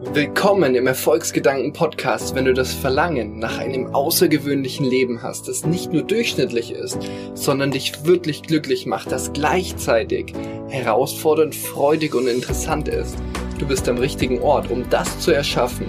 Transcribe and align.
Willkommen 0.00 0.76
im 0.76 0.86
Erfolgsgedanken 0.86 1.72
Podcast, 1.72 2.36
wenn 2.36 2.44
du 2.44 2.54
das 2.54 2.72
Verlangen 2.72 3.40
nach 3.40 3.58
einem 3.58 3.92
außergewöhnlichen 3.96 4.86
Leben 4.86 5.24
hast, 5.24 5.48
das 5.48 5.66
nicht 5.66 5.92
nur 5.92 6.02
durchschnittlich 6.02 6.70
ist, 6.70 6.98
sondern 7.34 7.72
dich 7.72 8.04
wirklich 8.04 8.42
glücklich 8.42 8.86
macht, 8.86 9.10
das 9.10 9.32
gleichzeitig 9.32 10.34
herausfordernd, 10.68 11.52
freudig 11.52 12.14
und 12.14 12.28
interessant 12.28 12.86
ist. 12.86 13.16
Du 13.58 13.66
bist 13.66 13.88
am 13.88 13.98
richtigen 13.98 14.40
Ort, 14.40 14.70
um 14.70 14.88
das 14.88 15.18
zu 15.18 15.32
erschaffen. 15.32 15.86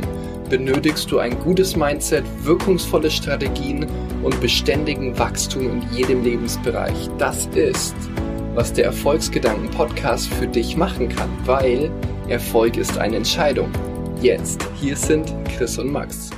Benötigst 0.50 1.12
du 1.12 1.20
ein 1.20 1.38
gutes 1.42 1.76
Mindset, 1.76 2.24
wirkungsvolle 2.42 3.12
Strategien 3.12 3.86
und 4.24 4.42
beständigen 4.42 5.20
Wachstum 5.20 5.70
in 5.70 5.96
jedem 5.96 6.24
Lebensbereich. 6.24 7.12
Das 7.20 7.46
ist, 7.54 7.96
was 8.56 8.74
der 8.74 8.86
Erfolgsgedanken 8.86 9.70
Podcast 9.70 10.34
für 10.34 10.48
dich 10.48 10.76
machen 10.76 11.10
kann, 11.10 11.30
weil 11.46 11.92
Erfolg 12.28 12.76
ist 12.76 12.98
eine 12.98 13.18
Entscheidung 13.18 13.72
jetzt. 14.22 14.60
Hier 14.80 14.96
sind 14.96 15.34
Chris 15.56 15.78
und 15.78 15.92
Max. 15.92 16.30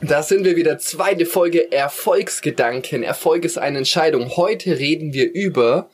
Da 0.00 0.22
sind 0.22 0.44
wir 0.44 0.56
wieder. 0.56 0.78
Zweite 0.78 1.26
Folge 1.26 1.70
Erfolgsgedanken. 1.72 3.02
Erfolg 3.02 3.44
ist 3.44 3.58
eine 3.58 3.78
Entscheidung. 3.78 4.36
Heute 4.36 4.78
reden 4.78 5.12
wir 5.12 5.32
über 5.32 5.90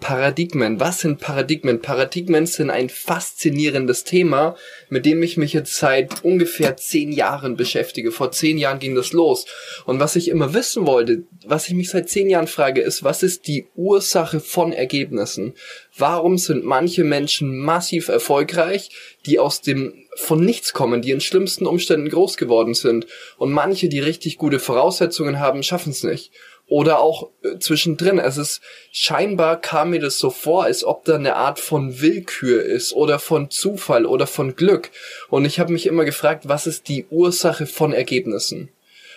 Paradigmen. 0.00 0.80
Was 0.80 1.00
sind 1.00 1.20
Paradigmen? 1.20 1.80
Paradigmen 1.80 2.46
sind 2.46 2.70
ein 2.70 2.88
faszinierendes 2.88 4.04
Thema, 4.04 4.56
mit 4.88 5.06
dem 5.06 5.22
ich 5.22 5.36
mich 5.36 5.52
jetzt 5.52 5.76
seit 5.76 6.24
ungefähr 6.24 6.76
zehn 6.76 7.12
Jahren 7.12 7.56
beschäftige. 7.56 8.10
Vor 8.10 8.32
zehn 8.32 8.58
Jahren 8.58 8.78
ging 8.78 8.94
das 8.94 9.12
los. 9.12 9.46
Und 9.84 10.00
was 10.00 10.16
ich 10.16 10.28
immer 10.28 10.54
wissen 10.54 10.86
wollte, 10.86 11.24
was 11.46 11.68
ich 11.68 11.74
mich 11.74 11.90
seit 11.90 12.08
zehn 12.08 12.28
Jahren 12.28 12.46
frage, 12.46 12.80
ist, 12.80 13.04
was 13.04 13.22
ist 13.22 13.46
die 13.46 13.66
Ursache 13.76 14.40
von 14.40 14.72
Ergebnissen? 14.72 15.54
Warum 15.96 16.38
sind 16.38 16.64
manche 16.64 17.04
Menschen 17.04 17.58
massiv 17.58 18.08
erfolgreich, 18.08 18.90
die 19.26 19.38
aus 19.38 19.60
dem 19.60 19.94
von 20.16 20.44
nichts 20.44 20.72
kommen, 20.72 21.02
die 21.02 21.12
in 21.12 21.20
schlimmsten 21.20 21.66
Umständen 21.66 22.08
groß 22.08 22.36
geworden 22.36 22.74
sind 22.74 23.06
und 23.36 23.52
manche, 23.52 23.88
die 23.88 24.00
richtig 24.00 24.38
gute 24.38 24.58
Voraussetzungen 24.58 25.38
haben, 25.38 25.62
schaffen 25.62 25.90
es 25.90 26.02
nicht? 26.02 26.32
Oder 26.70 27.00
auch 27.00 27.28
äh, 27.42 27.58
zwischendrin. 27.58 28.18
Es 28.18 28.38
ist 28.38 28.62
scheinbar 28.92 29.60
kam 29.60 29.90
mir 29.90 30.00
das 30.00 30.18
so 30.18 30.30
vor, 30.30 30.64
als 30.64 30.84
ob 30.84 31.04
da 31.04 31.16
eine 31.16 31.36
Art 31.36 31.58
von 31.58 32.00
Willkür 32.00 32.62
ist 32.64 32.94
oder 32.94 33.18
von 33.18 33.50
Zufall 33.50 34.06
oder 34.06 34.26
von 34.26 34.56
Glück. 34.56 34.90
Und 35.28 35.44
ich 35.44 35.60
habe 35.60 35.72
mich 35.72 35.86
immer 35.86 36.06
gefragt, 36.06 36.48
was 36.48 36.66
ist 36.66 36.88
die 36.88 37.06
Ursache 37.10 37.66
von 37.66 37.92
Ergebnissen? 37.92 38.70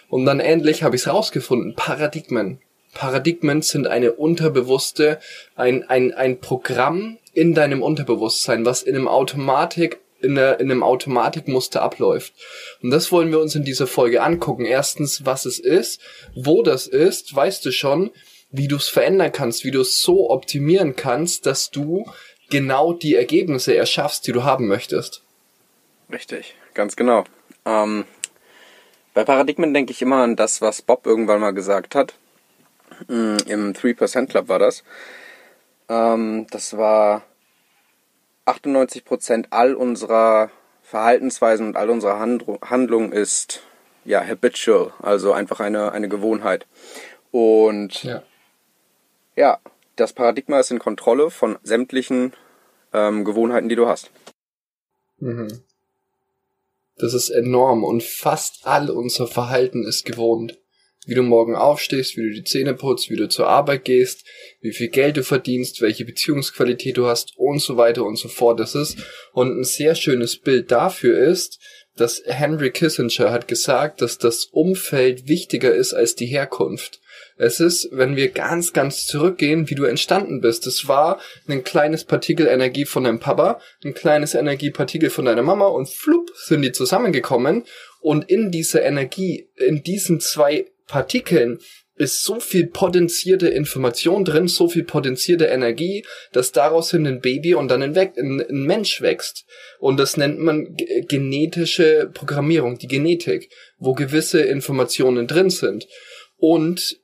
Und 0.09 0.25
dann 0.25 0.39
endlich 0.39 0.83
habe 0.83 0.95
ich 0.95 1.03
es 1.03 1.07
rausgefunden. 1.07 1.75
Paradigmen. 1.75 2.59
Paradigmen 2.93 3.61
sind 3.61 3.87
eine 3.87 4.13
unterbewusste, 4.13 5.19
ein, 5.55 5.83
ein, 5.83 6.13
ein 6.13 6.39
Programm 6.39 7.17
in 7.33 7.53
deinem 7.53 7.81
Unterbewusstsein, 7.81 8.65
was 8.65 8.83
in 8.83 8.95
einem 8.95 9.07
Automatik 9.07 9.99
in, 10.23 10.35
der, 10.35 10.59
in 10.59 10.71
einem 10.71 10.83
Automatikmuster 10.83 11.81
abläuft. 11.81 12.33
Und 12.81 12.91
das 12.91 13.11
wollen 13.11 13.31
wir 13.31 13.39
uns 13.39 13.55
in 13.55 13.63
dieser 13.63 13.87
Folge 13.87 14.21
angucken. 14.21 14.65
Erstens, 14.65 15.25
was 15.25 15.45
es 15.45 15.59
ist, 15.59 16.01
wo 16.35 16.63
das 16.63 16.87
ist, 16.87 17.35
weißt 17.35 17.65
du 17.65 17.71
schon, 17.71 18.11
wie 18.51 18.67
du 18.67 18.75
es 18.75 18.87
verändern 18.87 19.31
kannst, 19.31 19.63
wie 19.63 19.71
du 19.71 19.81
es 19.81 20.01
so 20.01 20.29
optimieren 20.29 20.95
kannst, 20.95 21.45
dass 21.45 21.71
du 21.71 22.05
genau 22.49 22.93
die 22.93 23.15
Ergebnisse 23.15 23.75
erschaffst, 23.75 24.27
die 24.27 24.31
du 24.31 24.43
haben 24.43 24.67
möchtest. 24.67 25.23
Richtig, 26.11 26.55
ganz 26.73 26.95
genau. 26.95 27.23
Ähm, 27.65 28.05
bei 29.13 29.23
Paradigmen 29.23 29.73
denke 29.73 29.91
ich 29.91 30.01
immer 30.01 30.17
an 30.17 30.35
das, 30.35 30.61
was 30.61 30.81
Bob 30.81 31.05
irgendwann 31.05 31.41
mal 31.41 31.53
gesagt 31.53 31.95
hat. 31.95 32.13
Mm, 33.07 33.37
Im 33.47 33.73
3% 33.73 34.27
Club 34.27 34.47
war 34.47 34.59
das. 34.59 34.83
Ähm, 35.89 36.47
das 36.51 36.77
war 36.77 37.23
98% 38.45 39.47
all 39.51 39.75
unserer 39.75 40.51
Verhaltensweisen 40.81 41.67
und 41.67 41.77
all 41.77 41.89
unserer 41.89 42.19
Handlung 42.19 43.11
ist 43.11 43.61
ja 44.05 44.25
habitual, 44.25 44.93
also 45.01 45.33
einfach 45.33 45.59
eine, 45.59 45.91
eine 45.91 46.09
Gewohnheit. 46.09 46.67
Und 47.31 48.03
ja. 48.03 48.23
ja, 49.35 49.59
das 49.95 50.13
Paradigma 50.13 50.59
ist 50.59 50.71
in 50.71 50.79
Kontrolle 50.79 51.31
von 51.31 51.57
sämtlichen 51.63 52.33
ähm, 52.91 53.25
Gewohnheiten, 53.25 53.69
die 53.69 53.75
du 53.75 53.87
hast. 53.87 54.11
Mhm. 55.19 55.63
Das 56.97 57.13
ist 57.13 57.29
enorm 57.29 57.83
und 57.83 58.03
fast 58.03 58.67
all 58.67 58.89
unser 58.89 59.27
Verhalten 59.27 59.83
ist 59.83 60.05
gewohnt 60.05 60.59
wie 61.07 61.15
du 61.15 61.23
morgen 61.23 61.55
aufstehst, 61.55 62.17
wie 62.17 62.23
du 62.23 62.31
die 62.31 62.43
Zähne 62.43 62.73
putzt, 62.73 63.09
wie 63.09 63.15
du 63.15 63.27
zur 63.27 63.47
Arbeit 63.47 63.85
gehst, 63.85 64.25
wie 64.61 64.71
viel 64.71 64.89
Geld 64.89 65.17
du 65.17 65.23
verdienst, 65.23 65.81
welche 65.81 66.05
Beziehungsqualität 66.05 66.97
du 66.97 67.07
hast 67.07 67.33
und 67.37 67.59
so 67.59 67.77
weiter 67.77 68.03
und 68.03 68.17
so 68.17 68.27
fort. 68.27 68.59
Das 68.59 68.75
ist 68.75 68.97
und 69.33 69.59
ein 69.59 69.63
sehr 69.63 69.95
schönes 69.95 70.37
Bild 70.37 70.71
dafür 70.71 71.17
ist, 71.17 71.59
dass 71.95 72.23
Henry 72.25 72.71
Kissinger 72.71 73.31
hat 73.31 73.47
gesagt, 73.47 74.01
dass 74.01 74.17
das 74.17 74.45
Umfeld 74.45 75.27
wichtiger 75.27 75.73
ist 75.73 75.93
als 75.93 76.15
die 76.15 76.25
Herkunft. 76.25 76.99
Es 77.37 77.59
ist, 77.59 77.89
wenn 77.91 78.15
wir 78.15 78.29
ganz, 78.29 78.73
ganz 78.73 79.05
zurückgehen, 79.05 79.69
wie 79.69 79.75
du 79.75 79.85
entstanden 79.85 80.41
bist. 80.41 80.67
Es 80.67 80.87
war 80.87 81.19
ein 81.47 81.63
kleines 81.63 82.03
Partikel 82.03 82.47
Energie 82.47 82.85
von 82.85 83.03
deinem 83.03 83.19
Papa, 83.19 83.59
ein 83.83 83.93
kleines 83.93 84.33
Energiepartikel 84.35 85.09
von 85.09 85.25
deiner 85.25 85.41
Mama 85.41 85.67
und 85.67 85.89
flupp 85.89 86.31
sind 86.35 86.61
die 86.61 86.71
zusammengekommen 86.71 87.65
und 88.01 88.29
in 88.29 88.51
dieser 88.51 88.83
Energie, 88.83 89.49
in 89.55 89.83
diesen 89.83 90.19
zwei 90.19 90.67
Partikeln 90.87 91.59
ist 91.95 92.23
so 92.23 92.39
viel 92.39 92.67
potenzierte 92.67 93.47
Information 93.47 94.25
drin, 94.25 94.47
so 94.47 94.67
viel 94.67 94.83
potenzierte 94.83 95.45
Energie, 95.45 96.05
dass 96.31 96.51
daraus 96.51 96.89
hin 96.91 97.05
ein 97.05 97.21
Baby 97.21 97.53
und 97.53 97.69
dann 97.69 97.83
ein, 97.83 97.95
ein, 97.95 98.41
ein 98.41 98.63
Mensch 98.63 99.01
wächst. 99.01 99.45
Und 99.79 99.99
das 99.99 100.17
nennt 100.17 100.39
man 100.39 100.75
genetische 101.07 102.09
Programmierung, 102.11 102.79
die 102.79 102.87
Genetik, 102.87 103.51
wo 103.77 103.93
gewisse 103.93 104.41
Informationen 104.41 105.27
drin 105.27 105.51
sind. 105.51 105.87
Und 106.35 106.99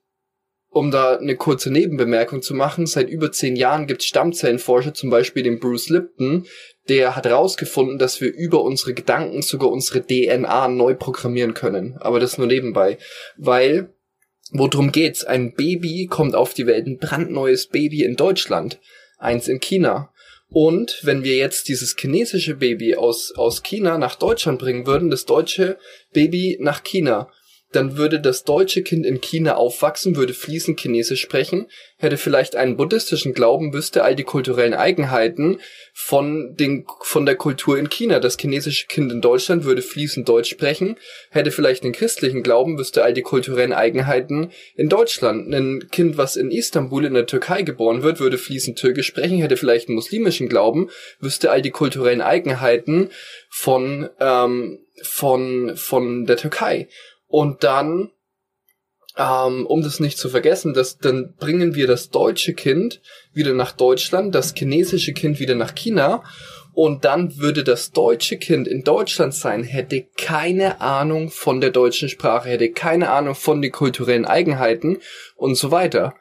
um 0.71 0.91
da 0.91 1.17
eine 1.17 1.35
kurze 1.35 1.71
Nebenbemerkung 1.71 2.41
zu 2.41 2.53
machen, 2.53 2.85
seit 2.85 3.09
über 3.09 3.31
zehn 3.31 3.55
Jahren 3.55 3.87
gibt 3.87 4.01
es 4.01 4.07
Stammzellenforscher, 4.07 4.93
zum 4.93 5.09
Beispiel 5.09 5.43
den 5.43 5.59
Bruce 5.59 5.89
Lipton, 5.89 6.45
der 6.89 7.15
hat 7.15 7.25
herausgefunden, 7.25 7.99
dass 7.99 8.19
wir 8.19 8.33
über 8.33 8.63
unsere 8.63 8.93
Gedanken 8.93 9.41
sogar 9.41 9.69
unsere 9.69 10.05
DNA 10.05 10.67
neu 10.67 10.95
programmieren 10.95 11.53
können. 11.53 11.97
Aber 11.99 12.19
das 12.19 12.37
nur 12.37 12.47
nebenbei. 12.47 12.97
Weil, 13.37 13.93
worum 14.51 14.91
geht's? 14.91 15.23
Ein 15.23 15.53
Baby 15.53 16.07
kommt 16.07 16.35
auf 16.35 16.53
die 16.53 16.65
Welt, 16.65 16.87
ein 16.87 16.97
brandneues 16.97 17.67
Baby 17.67 18.03
in 18.03 18.15
Deutschland, 18.15 18.79
eins 19.19 19.47
in 19.47 19.59
China. 19.59 20.11
Und 20.51 20.99
wenn 21.03 21.23
wir 21.23 21.37
jetzt 21.37 21.67
dieses 21.67 21.95
chinesische 21.95 22.55
Baby 22.55 22.95
aus, 22.95 23.33
aus 23.35 23.61
China 23.61 23.99
nach 23.99 24.15
Deutschland 24.15 24.57
bringen 24.57 24.87
würden, 24.87 25.11
das 25.11 25.25
deutsche 25.25 25.77
Baby 26.11 26.57
nach 26.59 26.83
China, 26.83 27.31
dann 27.71 27.97
würde 27.97 28.19
das 28.19 28.43
deutsche 28.43 28.81
Kind 28.81 29.05
in 29.05 29.21
China 29.21 29.55
aufwachsen, 29.55 30.15
würde 30.15 30.33
fließend 30.33 30.79
Chinesisch 30.79 31.21
sprechen, 31.21 31.67
hätte 31.97 32.17
vielleicht 32.17 32.55
einen 32.55 32.77
buddhistischen 32.77 33.33
Glauben, 33.33 33.73
wüsste 33.73 34.03
all 34.03 34.15
die 34.15 34.23
kulturellen 34.23 34.73
Eigenheiten 34.73 35.59
von, 35.93 36.55
den, 36.55 36.85
von 37.01 37.25
der 37.27 37.35
Kultur 37.35 37.77
in 37.77 37.89
China. 37.89 38.19
Das 38.19 38.37
chinesische 38.37 38.87
Kind 38.87 39.11
in 39.11 39.21
Deutschland 39.21 39.65
würde 39.65 39.83
fließend 39.83 40.27
Deutsch 40.27 40.49
sprechen, 40.49 40.97
hätte 41.29 41.51
vielleicht 41.51 41.83
einen 41.83 41.93
christlichen 41.93 42.41
Glauben, 42.41 42.79
wüsste 42.79 43.03
all 43.03 43.13
die 43.13 43.21
kulturellen 43.21 43.73
Eigenheiten 43.73 44.51
in 44.75 44.89
Deutschland. 44.89 45.53
Ein 45.53 45.89
Kind, 45.91 46.17
was 46.17 46.37
in 46.37 46.49
Istanbul 46.49 47.05
in 47.05 47.13
der 47.13 47.27
Türkei 47.27 47.61
geboren 47.61 48.01
wird, 48.01 48.19
würde 48.19 48.39
fließend 48.39 48.79
Türkisch 48.79 49.07
sprechen, 49.07 49.39
hätte 49.39 49.57
vielleicht 49.57 49.89
einen 49.89 49.95
muslimischen 49.95 50.49
Glauben, 50.49 50.89
wüsste 51.19 51.51
all 51.51 51.61
die 51.61 51.71
kulturellen 51.71 52.21
Eigenheiten 52.21 53.09
von, 53.49 54.09
ähm, 54.19 54.79
von, 55.03 55.73
von 55.75 56.25
der 56.25 56.37
Türkei. 56.37 56.87
Und 57.29 57.63
dann, 57.63 58.11
ähm, 59.15 59.67
um 59.67 59.83
das 59.83 59.99
nicht 59.99 60.17
zu 60.17 60.29
vergessen, 60.29 60.73
das, 60.73 60.97
dann 60.97 61.35
bringen 61.35 61.75
wir 61.75 61.85
das 61.85 62.09
deutsche 62.09 62.53
Kind 62.53 63.01
wieder 63.31 63.53
nach 63.53 63.71
Deutschland, 63.71 64.33
das 64.33 64.53
chinesische 64.55 65.13
Kind 65.13 65.39
wieder 65.39 65.55
nach 65.55 65.75
China. 65.75 66.23
Und 66.73 67.05
dann 67.05 67.37
würde 67.37 67.63
das 67.63 67.91
deutsche 67.91 68.37
Kind 68.37 68.67
in 68.67 68.83
Deutschland 68.83 69.33
sein, 69.33 69.63
hätte 69.63 70.07
keine 70.17 70.81
Ahnung 70.81 71.29
von 71.29 71.61
der 71.61 71.69
deutschen 71.69 72.09
Sprache, 72.09 72.49
hätte 72.49 72.71
keine 72.71 73.11
Ahnung 73.11 73.35
von 73.35 73.61
den 73.61 73.71
kulturellen 73.71 74.25
Eigenheiten 74.25 74.97
und 75.35 75.55
so 75.55 75.71
weiter. 75.71 76.15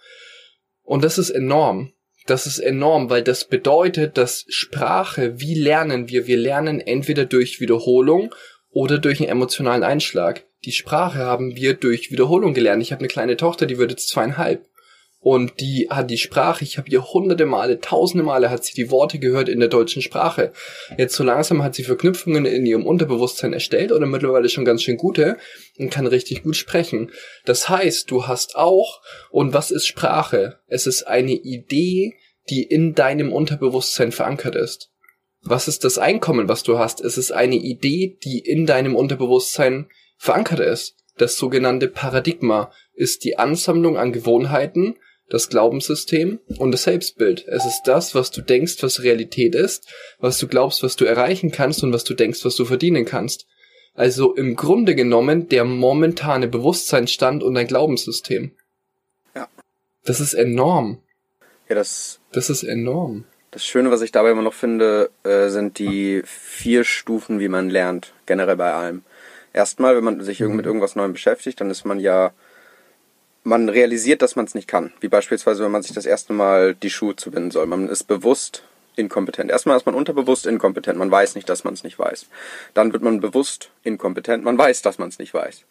Und 0.82 1.05
das 1.05 1.17
ist 1.17 1.31
enorm. 1.31 1.93
Das 2.27 2.47
ist 2.47 2.59
enorm, 2.59 3.09
weil 3.09 3.23
das 3.23 3.47
bedeutet, 3.47 4.19
dass 4.19 4.44
Sprache, 4.49 5.41
wie 5.41 5.55
lernen 5.55 6.11
wir? 6.11 6.27
Wir 6.27 6.37
lernen 6.37 6.81
entweder 6.81 7.25
durch 7.25 7.61
Wiederholung 7.61 8.35
oder 8.69 8.99
durch 8.99 9.21
einen 9.21 9.31
emotionalen 9.31 9.82
Einschlag. 9.82 10.44
Die 10.64 10.72
Sprache 10.72 11.19
haben 11.19 11.56
wir 11.56 11.75
durch 11.75 12.10
Wiederholung 12.10 12.55
gelernt. 12.55 12.82
Ich 12.82 12.93
habe 12.93 13.00
eine 13.00 13.08
kleine 13.08 13.37
Tochter, 13.37 13.66
die 13.66 13.78
wird 13.78 13.90
jetzt 13.90 14.08
zweieinhalb. 14.08 14.66
Und 15.20 15.60
die 15.60 15.88
hat 15.90 16.10
die 16.10 16.19
Sprache, 16.19 16.62
ich 16.62 16.78
habe 16.78 16.88
ihr 16.90 17.12
hunderte 17.12 17.44
Male, 17.44 17.81
tausende 17.81 18.22
Male 18.22 18.50
hat 18.50 18.64
sie 18.64 18.75
die 18.75 18.90
Worte 18.90 19.19
gehört 19.19 19.49
in 19.49 19.58
der 19.58 19.69
deutschen 19.69 20.00
Sprache. 20.00 20.52
Jetzt 20.96 21.16
so 21.16 21.25
langsam 21.25 21.64
hat 21.64 21.75
sie 21.75 21.82
Verknüpfungen 21.82 22.46
in 22.46 22.64
ihrem 22.64 22.87
Unterbewusstsein 22.87 23.52
erstellt 23.52 23.90
oder 23.90 24.06
mittlerweile 24.06 24.49
schon 24.49 24.64
ganz 24.64 24.82
schön 24.82 24.96
gute 24.96 25.37
und 25.76 25.90
kann 25.90 26.06
richtig 26.06 26.44
gut 26.44 26.56
sprechen. 26.56 27.10
Das 27.44 27.69
heißt, 27.69 28.08
du 28.10 28.28
hast 28.28 28.55
auch, 28.55 29.02
und 29.31 29.52
was 29.52 29.72
ist 29.72 29.87
Sprache? 29.87 30.60
Es 30.69 30.87
ist 30.87 31.02
eine 31.08 31.32
Idee, 31.32 32.14
die 32.49 32.62
in 32.62 32.94
deinem 32.94 33.32
Unterbewusstsein 33.32 34.12
verankert 34.12 34.55
ist. 34.55 34.90
Was 35.43 35.66
ist 35.66 35.84
das 35.84 35.99
Einkommen, 35.99 36.49
was 36.49 36.62
du 36.62 36.78
hast? 36.78 37.00
Es 37.00 37.19
ist 37.19 37.32
eine 37.32 37.56
Idee, 37.56 38.19
die 38.25 38.38
in 38.38 38.66
deinem 38.66 38.94
Unterbewusstsein 38.94 39.88
verankert 40.19 40.61
ist. 40.61 40.97
Das 41.17 41.37
sogenannte 41.37 41.88
Paradigma 41.88 42.70
ist 42.94 43.25
die 43.25 43.38
Ansammlung 43.38 43.97
an 43.97 44.12
Gewohnheiten, 44.12 44.97
das 45.31 45.49
Glaubenssystem 45.49 46.41
und 46.59 46.73
das 46.73 46.85
Selbstbild. 46.85 47.47
Es 47.49 47.65
ist 47.65 47.82
das, 47.85 48.15
was 48.15 48.31
du 48.31 48.41
denkst, 48.41 48.82
was 48.82 49.03
Realität 49.03 49.55
ist, 49.55 49.88
was 50.19 50.38
du 50.38 50.49
glaubst, 50.49 50.82
was 50.82 50.97
du 50.97 51.05
erreichen 51.05 51.53
kannst 51.53 51.82
und 51.82 51.93
was 51.93 52.05
du 52.05 52.15
denkst, 52.15 52.44
was 52.44 52.56
du 52.56 52.65
verdienen 52.65 53.05
kannst. 53.05 53.47
Also 53.94 54.35
im 54.35 54.56
Grunde 54.56 54.94
genommen 54.94 55.49
der 55.49 55.65
momentane 55.65 56.49
Bewusstseinsstand 56.49 57.43
und 57.43 57.55
dein 57.55 57.67
Glaubenssystem. 57.67 58.53
Ja. 59.35 59.49
Das 60.05 60.20
ist 60.20 60.35
enorm. 60.35 61.03
Ja, 61.69 61.75
das. 61.75 62.20
Das 62.32 62.49
ist 62.49 62.62
enorm. 62.62 63.25
Das 63.50 63.67
Schöne, 63.67 63.91
was 63.91 64.03
ich 64.03 64.12
dabei 64.12 64.31
immer 64.31 64.43
noch 64.43 64.55
finde, 64.55 65.11
äh, 65.25 65.49
sind 65.49 65.79
die 65.79 66.23
vier 66.25 66.85
Stufen, 66.85 67.41
wie 67.41 67.49
man 67.49 67.70
lernt, 67.70 68.12
generell 68.26 68.56
bei 68.56 68.73
allem. 68.73 69.03
Erstmal, 69.53 69.97
wenn 69.97 70.05
man 70.05 70.21
sich 70.21 70.41
mit 70.41 70.50
mhm. 70.50 70.61
irgendwas 70.61 70.97
Neuem 70.97 71.12
beschäftigt, 71.12 71.61
dann 71.61 71.71
ist 71.71 71.85
man 71.85 72.00
ja 72.00 72.33
man 73.45 73.69
realisiert, 73.69 74.23
dass 74.23 74.37
man 74.37 74.45
es 74.45 74.55
nicht 74.55 74.69
kann. 74.69 74.93
Wie 75.00 75.09
beispielsweise, 75.09 75.65
wenn 75.65 75.73
man 75.73 75.83
sich 75.83 75.95
das 75.95 76.06
erste 76.06 76.33
Mal 76.33 76.75
die 76.75 76.91
Schuhe 76.91 77.17
zubinden 77.17 77.50
soll. 77.50 77.67
Man 77.67 77.89
ist 77.89 78.05
bewusst 78.05 78.62
inkompetent. 78.97 79.50
Erstmal 79.50 79.77
ist 79.77 79.87
man 79.87 79.95
unterbewusst 79.95 80.47
inkompetent. 80.47 80.99
Man 80.99 81.11
weiß 81.11 81.35
nicht, 81.35 81.49
dass 81.49 81.65
man 81.65 81.73
es 81.75 81.85
nicht 81.85 81.99
weiß. 81.99 82.27
Dann 82.75 82.93
wird 82.93 83.03
man 83.03 83.21
bewusst 83.21 83.71
inkompetent. 83.85 84.45
Man 84.45 84.59
weiß, 84.59 84.83
dass 84.83 84.99
man 84.99 85.09
es 85.09 85.19
nicht 85.19 85.33
weiß. 85.33 85.65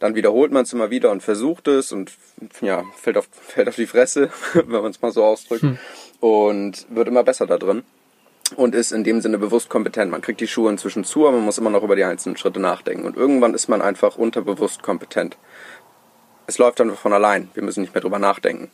Dann 0.00 0.14
wiederholt 0.14 0.52
man 0.52 0.64
es 0.64 0.72
immer 0.72 0.90
wieder 0.90 1.10
und 1.10 1.22
versucht 1.22 1.68
es 1.68 1.92
und 1.92 2.12
ja, 2.60 2.84
fällt 2.96 3.16
auf, 3.16 3.28
fällt 3.40 3.68
auf 3.68 3.76
die 3.76 3.86
Fresse, 3.86 4.30
wenn 4.54 4.82
man 4.82 4.90
es 4.90 5.00
mal 5.00 5.12
so 5.12 5.24
ausdrückt. 5.24 5.62
Hm. 5.62 5.78
Und 6.20 6.86
wird 6.90 7.08
immer 7.08 7.24
besser 7.24 7.46
da 7.46 7.58
drin. 7.58 7.84
Und 8.56 8.74
ist 8.74 8.92
in 8.92 9.04
dem 9.04 9.20
Sinne 9.20 9.38
bewusst 9.38 9.68
kompetent. 9.68 10.10
Man 10.10 10.20
kriegt 10.20 10.40
die 10.40 10.48
Schuhe 10.48 10.70
inzwischen 10.70 11.04
zu, 11.04 11.26
aber 11.26 11.36
man 11.36 11.46
muss 11.46 11.58
immer 11.58 11.70
noch 11.70 11.82
über 11.82 11.96
die 11.96 12.04
einzelnen 12.04 12.36
Schritte 12.36 12.60
nachdenken. 12.60 13.04
Und 13.04 13.16
irgendwann 13.16 13.54
ist 13.54 13.68
man 13.68 13.82
einfach 13.82 14.16
unterbewusst 14.16 14.82
kompetent 14.82 15.36
es 16.46 16.58
läuft 16.58 16.80
dann 16.80 16.94
von 16.96 17.12
allein. 17.12 17.50
Wir 17.54 17.62
müssen 17.62 17.80
nicht 17.80 17.94
mehr 17.94 18.02
drüber 18.02 18.18
nachdenken. 18.18 18.70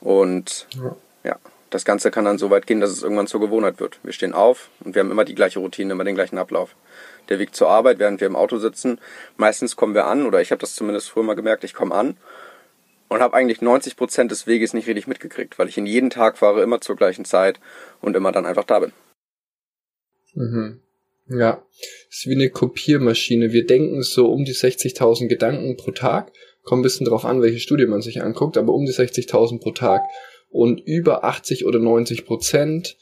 Und 0.00 0.66
ja. 0.74 0.96
ja. 1.24 1.36
das 1.70 1.84
Ganze 1.84 2.10
kann 2.10 2.24
dann 2.24 2.38
so 2.38 2.50
weit 2.50 2.66
gehen, 2.66 2.80
dass 2.80 2.90
es 2.90 3.02
irgendwann 3.02 3.26
zur 3.26 3.40
Gewohnheit 3.40 3.80
wird. 3.80 3.98
Wir 4.02 4.12
stehen 4.12 4.32
auf 4.32 4.70
und 4.84 4.94
wir 4.94 5.00
haben 5.00 5.10
immer 5.10 5.24
die 5.24 5.34
gleiche 5.34 5.58
Routine, 5.58 5.92
immer 5.92 6.04
den 6.04 6.14
gleichen 6.14 6.38
Ablauf. 6.38 6.76
Der 7.28 7.38
Weg 7.38 7.54
zur 7.54 7.68
Arbeit, 7.68 7.98
während 7.98 8.20
wir 8.20 8.28
im 8.28 8.36
Auto 8.36 8.58
sitzen, 8.58 9.00
meistens 9.36 9.74
kommen 9.76 9.94
wir 9.94 10.06
an, 10.06 10.26
oder 10.26 10.40
ich 10.40 10.52
habe 10.52 10.60
das 10.60 10.76
zumindest 10.76 11.10
früher 11.10 11.24
mal 11.24 11.34
gemerkt, 11.34 11.64
ich 11.64 11.74
komme 11.74 11.94
an 11.94 12.16
und 13.08 13.20
habe 13.20 13.34
eigentlich 13.34 13.60
90 13.60 13.96
Prozent 13.96 14.30
des 14.30 14.46
Weges 14.46 14.74
nicht 14.74 14.86
richtig 14.86 15.08
mitgekriegt, 15.08 15.58
weil 15.58 15.68
ich 15.68 15.76
ihn 15.76 15.86
jeden 15.86 16.10
Tag 16.10 16.38
fahre, 16.38 16.62
immer 16.62 16.80
zur 16.80 16.94
gleichen 16.94 17.24
Zeit 17.24 17.58
und 18.00 18.14
immer 18.14 18.30
dann 18.30 18.46
einfach 18.46 18.64
da 18.64 18.78
bin. 18.78 18.92
Mhm. 20.36 20.80
Ja, 21.28 21.66
ist 22.08 22.26
wie 22.26 22.36
eine 22.36 22.50
Kopiermaschine. 22.50 23.52
Wir 23.52 23.66
denken 23.66 24.02
so 24.02 24.30
um 24.30 24.44
die 24.44 24.54
60.000 24.54 25.26
Gedanken 25.26 25.76
pro 25.76 25.90
Tag 25.90 26.30
Kommt 26.66 26.80
ein 26.80 26.82
bisschen 26.82 27.06
drauf 27.06 27.24
an, 27.24 27.42
welche 27.42 27.60
Studie 27.60 27.86
man 27.86 28.02
sich 28.02 28.22
anguckt, 28.22 28.58
aber 28.58 28.74
um 28.74 28.84
die 28.84 28.92
60.000 28.92 29.60
pro 29.60 29.70
Tag. 29.70 30.02
Und 30.50 30.80
über 30.80 31.22
80 31.22 31.64
oder 31.64 31.78
90 31.78 32.26
Prozent 32.26 32.96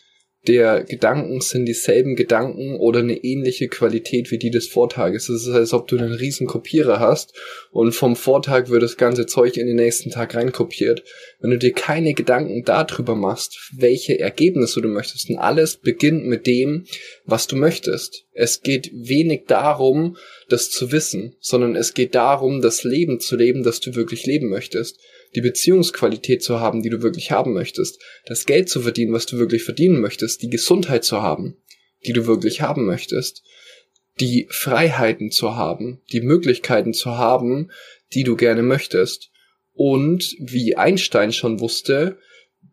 der 0.46 0.84
Gedanken 0.84 1.40
sind 1.40 1.64
dieselben 1.66 2.16
Gedanken 2.16 2.76
oder 2.76 3.00
eine 3.00 3.16
ähnliche 3.16 3.68
Qualität 3.68 4.30
wie 4.30 4.38
die 4.38 4.50
des 4.50 4.68
Vortages. 4.68 5.28
Es 5.28 5.46
ist, 5.46 5.54
als 5.54 5.72
ob 5.72 5.88
du 5.88 5.96
einen 5.96 6.12
riesen 6.12 6.46
Kopierer 6.46 7.00
hast 7.00 7.32
und 7.70 7.92
vom 7.92 8.14
Vortag 8.14 8.68
wird 8.68 8.82
das 8.82 8.96
ganze 8.96 9.26
Zeug 9.26 9.56
in 9.56 9.66
den 9.66 9.76
nächsten 9.76 10.10
Tag 10.10 10.34
reinkopiert. 10.34 11.02
Wenn 11.40 11.50
du 11.50 11.58
dir 11.58 11.72
keine 11.72 12.12
Gedanken 12.12 12.62
darüber 12.64 13.14
machst, 13.14 13.70
welche 13.76 14.18
Ergebnisse 14.18 14.82
du 14.82 14.88
möchtest, 14.88 15.30
und 15.30 15.38
alles 15.38 15.76
beginnt 15.76 16.26
mit 16.26 16.46
dem, 16.46 16.86
was 17.24 17.46
du 17.46 17.56
möchtest. 17.56 18.24
Es 18.32 18.60
geht 18.60 18.90
wenig 18.92 19.44
darum, 19.46 20.16
das 20.48 20.70
zu 20.70 20.92
wissen, 20.92 21.36
sondern 21.40 21.76
es 21.76 21.94
geht 21.94 22.14
darum, 22.14 22.60
das 22.60 22.84
Leben 22.84 23.20
zu 23.20 23.36
leben, 23.36 23.62
das 23.62 23.80
du 23.80 23.94
wirklich 23.94 24.26
leben 24.26 24.48
möchtest 24.50 24.98
die 25.34 25.40
Beziehungsqualität 25.40 26.42
zu 26.42 26.60
haben, 26.60 26.82
die 26.82 26.90
du 26.90 27.02
wirklich 27.02 27.30
haben 27.30 27.52
möchtest, 27.52 28.00
das 28.26 28.46
Geld 28.46 28.68
zu 28.68 28.80
verdienen, 28.80 29.12
was 29.12 29.26
du 29.26 29.38
wirklich 29.38 29.64
verdienen 29.64 30.00
möchtest, 30.00 30.42
die 30.42 30.50
Gesundheit 30.50 31.04
zu 31.04 31.22
haben, 31.22 31.56
die 32.06 32.12
du 32.12 32.26
wirklich 32.26 32.60
haben 32.60 32.86
möchtest, 32.86 33.42
die 34.20 34.46
Freiheiten 34.50 35.30
zu 35.30 35.56
haben, 35.56 36.00
die 36.12 36.20
Möglichkeiten 36.20 36.92
zu 36.92 37.18
haben, 37.18 37.70
die 38.12 38.24
du 38.24 38.36
gerne 38.36 38.62
möchtest. 38.62 39.30
Und 39.72 40.36
wie 40.38 40.76
Einstein 40.76 41.32
schon 41.32 41.58
wusste, 41.58 42.18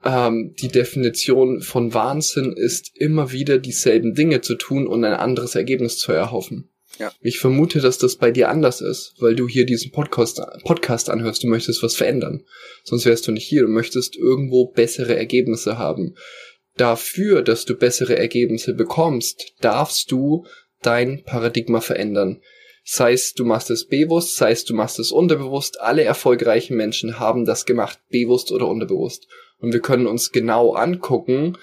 ähm, 0.04 0.54
die 0.62 0.68
Definition 0.68 1.62
von 1.62 1.94
Wahnsinn 1.94 2.54
ist 2.54 2.92
immer 2.96 3.32
wieder 3.32 3.58
dieselben 3.58 4.14
Dinge 4.14 4.42
zu 4.42 4.56
tun 4.56 4.88
und 4.88 5.04
ein 5.04 5.14
anderes 5.14 5.56
Ergebnis 5.56 5.98
zu 5.98 6.12
erhoffen. 6.12 6.71
Ja. 7.00 7.12
Ich 7.22 7.40
vermute, 7.40 7.80
dass 7.80 7.98
das 7.98 8.18
bei 8.18 8.32
dir 8.32 8.50
anders 8.50 8.82
ist, 8.82 9.16
weil 9.20 9.36
du 9.36 9.48
hier 9.48 9.66
diesen 9.66 9.92
Podcast, 9.92 10.42
Podcast 10.64 11.10
anhörst, 11.10 11.44
du 11.44 11.48
möchtest 11.48 11.82
was 11.84 11.96
verändern. 11.96 12.44
Sonst 12.84 13.06
wärst 13.06 13.28
du 13.28 13.32
nicht 13.32 13.48
hier, 13.48 13.64
du 13.64 13.68
möchtest 13.68 14.16
irgendwo 14.16 14.68
bessere 14.68 15.16
Ergebnisse 15.16 15.78
haben. 15.78 16.16
Dafür, 16.78 17.42
dass 17.42 17.66
du 17.66 17.76
bessere 17.76 18.18
Ergebnisse 18.18 18.74
bekommst, 18.74 19.54
darfst 19.62 20.12
du 20.12 20.46
dein 20.82 21.24
Paradigma 21.24 21.82
verändern. 21.82 22.42
Sei 22.84 23.14
es, 23.14 23.34
du 23.34 23.46
machst 23.46 23.70
es 23.70 23.88
bewusst, 23.88 24.38
sei 24.38 24.52
es, 24.52 24.66
du 24.66 24.74
machst 24.74 25.00
es 25.00 25.12
unterbewusst. 25.12 25.80
Alle 25.80 26.04
erfolgreichen 26.04 26.76
Menschen 26.76 27.20
haben 27.20 27.46
das 27.46 27.66
gemacht, 27.66 28.00
bewusst 28.10 28.52
oder 28.52 28.68
unterbewusst. 28.68 29.28
Und 29.60 29.74
wir 29.74 29.82
können 29.82 30.08
uns 30.08 30.32
genau 30.32 30.74
angucken, 30.74 31.58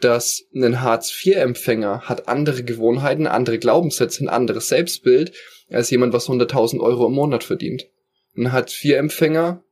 dass 0.00 0.44
ein 0.54 0.80
Hartz-IV-Empfänger 0.80 2.02
hat 2.02 2.28
andere 2.28 2.64
Gewohnheiten, 2.64 3.26
andere 3.26 3.58
Glaubenssätze, 3.58 4.24
ein 4.24 4.28
anderes 4.28 4.68
Selbstbild 4.68 5.32
als 5.70 5.90
jemand, 5.90 6.12
was 6.12 6.28
100.000 6.28 6.80
Euro 6.80 7.06
im 7.06 7.12
Monat 7.12 7.44
verdient. 7.44 7.86
Ein 8.36 8.52
Hartz-IV-Empfänger 8.52 9.62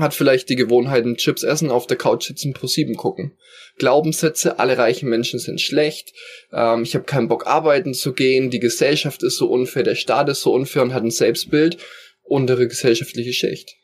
hat 0.00 0.14
vielleicht 0.14 0.48
die 0.48 0.56
Gewohnheiten 0.56 1.16
Chips 1.16 1.42
essen, 1.42 1.70
auf 1.70 1.86
der 1.86 1.98
Couch 1.98 2.26
sitzen, 2.26 2.54
pro 2.54 2.66
sieben 2.66 2.96
gucken. 2.96 3.36
Glaubenssätze, 3.78 4.58
alle 4.58 4.78
reichen 4.78 5.08
Menschen 5.08 5.38
sind 5.38 5.60
schlecht, 5.60 6.12
ähm, 6.52 6.82
ich 6.82 6.94
habe 6.94 7.04
keinen 7.04 7.28
Bock 7.28 7.46
arbeiten 7.46 7.92
zu 7.92 8.14
gehen, 8.14 8.50
die 8.50 8.60
Gesellschaft 8.60 9.22
ist 9.22 9.36
so 9.36 9.48
unfair, 9.48 9.82
der 9.82 9.94
Staat 9.94 10.28
ist 10.30 10.40
so 10.40 10.52
unfair 10.52 10.82
und 10.82 10.94
hat 10.94 11.02
ein 11.02 11.10
Selbstbild, 11.10 11.76
untere 12.22 12.68
gesellschaftliche 12.68 13.32
Schicht. 13.34 13.76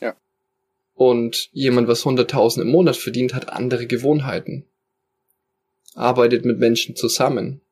Ja. 0.00 0.16
Und 0.94 1.50
jemand, 1.52 1.88
was 1.88 2.04
100.000 2.04 2.62
im 2.62 2.68
Monat 2.68 2.96
verdient, 2.96 3.34
hat 3.34 3.50
andere 3.50 3.86
Gewohnheiten 3.86 4.69
arbeitet 5.94 6.44
mit 6.44 6.58
Menschen 6.58 6.96
zusammen, 6.96 7.62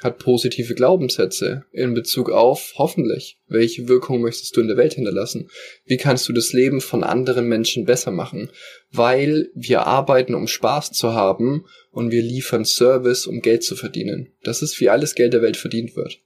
hat 0.00 0.18
positive 0.18 0.74
Glaubenssätze 0.74 1.64
in 1.72 1.94
Bezug 1.94 2.30
auf, 2.30 2.74
hoffentlich, 2.76 3.38
welche 3.46 3.88
Wirkung 3.88 4.20
möchtest 4.20 4.56
du 4.56 4.60
in 4.60 4.68
der 4.68 4.76
Welt 4.76 4.94
hinterlassen? 4.94 5.48
Wie 5.84 5.96
kannst 5.96 6.28
du 6.28 6.32
das 6.32 6.52
Leben 6.52 6.80
von 6.80 7.04
anderen 7.04 7.48
Menschen 7.48 7.84
besser 7.84 8.10
machen? 8.10 8.50
Weil 8.90 9.50
wir 9.54 9.86
arbeiten, 9.86 10.34
um 10.34 10.48
Spaß 10.48 10.92
zu 10.92 11.14
haben 11.14 11.64
und 11.90 12.10
wir 12.10 12.22
liefern 12.22 12.64
Service, 12.64 13.26
um 13.26 13.40
Geld 13.40 13.62
zu 13.62 13.76
verdienen. 13.76 14.32
Das 14.42 14.62
ist, 14.62 14.80
wie 14.80 14.90
alles 14.90 15.14
Geld 15.14 15.32
der 15.32 15.42
Welt 15.42 15.56
verdient 15.56 15.96
wird. 15.96 16.20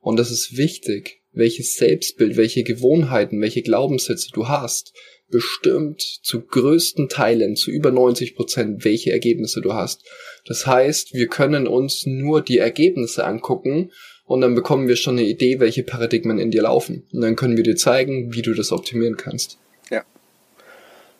Und 0.00 0.18
das 0.18 0.30
ist 0.30 0.56
wichtig, 0.56 1.22
welches 1.32 1.76
Selbstbild, 1.76 2.36
welche 2.36 2.62
Gewohnheiten, 2.62 3.40
welche 3.40 3.62
Glaubenssätze 3.62 4.30
du 4.32 4.48
hast, 4.48 4.92
bestimmt 5.32 6.00
zu 6.02 6.42
größten 6.42 7.08
Teilen, 7.08 7.56
zu 7.56 7.72
über 7.72 7.90
90 7.90 8.36
Prozent, 8.36 8.84
welche 8.84 9.10
Ergebnisse 9.10 9.60
du 9.60 9.72
hast. 9.72 10.04
Das 10.46 10.66
heißt, 10.66 11.14
wir 11.14 11.26
können 11.26 11.66
uns 11.66 12.06
nur 12.06 12.42
die 12.42 12.58
Ergebnisse 12.58 13.24
angucken 13.24 13.90
und 14.24 14.42
dann 14.42 14.54
bekommen 14.54 14.86
wir 14.86 14.96
schon 14.96 15.18
eine 15.18 15.26
Idee, 15.26 15.58
welche 15.58 15.82
Paradigmen 15.82 16.38
in 16.38 16.52
dir 16.52 16.62
laufen. 16.62 17.08
Und 17.12 17.22
dann 17.22 17.34
können 17.34 17.56
wir 17.56 17.64
dir 17.64 17.74
zeigen, 17.74 18.32
wie 18.34 18.42
du 18.42 18.54
das 18.54 18.70
optimieren 18.70 19.16
kannst. 19.16 19.58
Ja. 19.90 20.04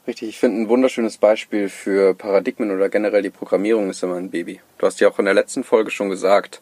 Richtig, 0.07 0.29
ich 0.29 0.39
finde 0.39 0.63
ein 0.63 0.69
wunderschönes 0.69 1.19
Beispiel 1.19 1.69
für 1.69 2.15
Paradigmen 2.15 2.71
oder 2.71 2.89
generell 2.89 3.23
die 3.23 3.31
Programmierung 3.31 3.91
ist 3.91 4.03
immer 4.03 4.17
ein 4.17 4.31
Baby. 4.31 4.61
Du 4.79 4.87
hast 4.87 5.01
ja 5.01 5.09
auch 5.09 5.19
in 5.19 5.25
der 5.25 5.35
letzten 5.35 5.65
Folge 5.65 5.91
schon 5.91 6.11
gesagt, 6.11 6.61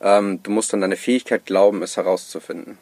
ähm, 0.00 0.40
du 0.42 0.50
musst 0.50 0.74
an 0.74 0.80
deine 0.80 0.96
Fähigkeit 0.96 1.46
glauben, 1.46 1.82
es 1.82 1.96
herauszufinden. 1.96 2.78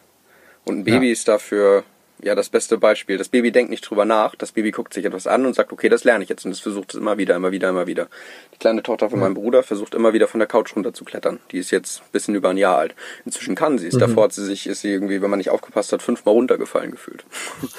Und 0.64 0.80
ein 0.80 0.84
Baby 0.84 1.06
ja. 1.06 1.12
ist 1.12 1.28
dafür 1.28 1.84
ja 2.20 2.34
das 2.34 2.48
beste 2.48 2.78
Beispiel. 2.78 3.18
Das 3.18 3.28
Baby 3.28 3.52
denkt 3.52 3.70
nicht 3.70 3.82
drüber 3.82 4.04
nach, 4.04 4.34
das 4.34 4.52
Baby 4.52 4.70
guckt 4.70 4.92
sich 4.92 5.04
etwas 5.04 5.26
an 5.26 5.46
und 5.46 5.54
sagt, 5.54 5.72
okay, 5.72 5.88
das 5.88 6.04
lerne 6.04 6.24
ich 6.24 6.30
jetzt 6.30 6.44
und 6.44 6.50
das 6.50 6.60
versucht 6.60 6.94
es 6.94 7.00
immer 7.00 7.18
wieder, 7.18 7.36
immer 7.36 7.52
wieder, 7.52 7.68
immer 7.68 7.86
wieder. 7.86 8.08
Die 8.54 8.58
kleine 8.58 8.82
Tochter 8.82 9.10
von 9.10 9.18
mhm. 9.18 9.24
meinem 9.24 9.34
Bruder 9.34 9.62
versucht 9.62 9.94
immer 9.94 10.12
wieder 10.12 10.28
von 10.28 10.40
der 10.40 10.48
Couch 10.48 10.74
runter 10.74 10.92
zu 10.92 11.04
klettern. 11.04 11.38
Die 11.52 11.58
ist 11.58 11.70
jetzt 11.70 12.00
ein 12.00 12.12
bisschen 12.12 12.34
über 12.34 12.50
ein 12.50 12.56
Jahr 12.56 12.78
alt. 12.78 12.94
Inzwischen 13.24 13.54
kann 13.54 13.78
sie 13.78 13.88
es. 13.88 13.94
Mhm. 13.94 14.00
Davor 14.00 14.24
hat 14.24 14.32
sie 14.32 14.44
sich, 14.44 14.66
ist 14.66 14.80
sie 14.80 14.90
irgendwie, 14.90 15.22
wenn 15.22 15.30
man 15.30 15.38
nicht 15.38 15.50
aufgepasst 15.50 15.92
hat, 15.92 16.02
fünfmal 16.02 16.34
runtergefallen 16.34 16.90
gefühlt. 16.90 17.24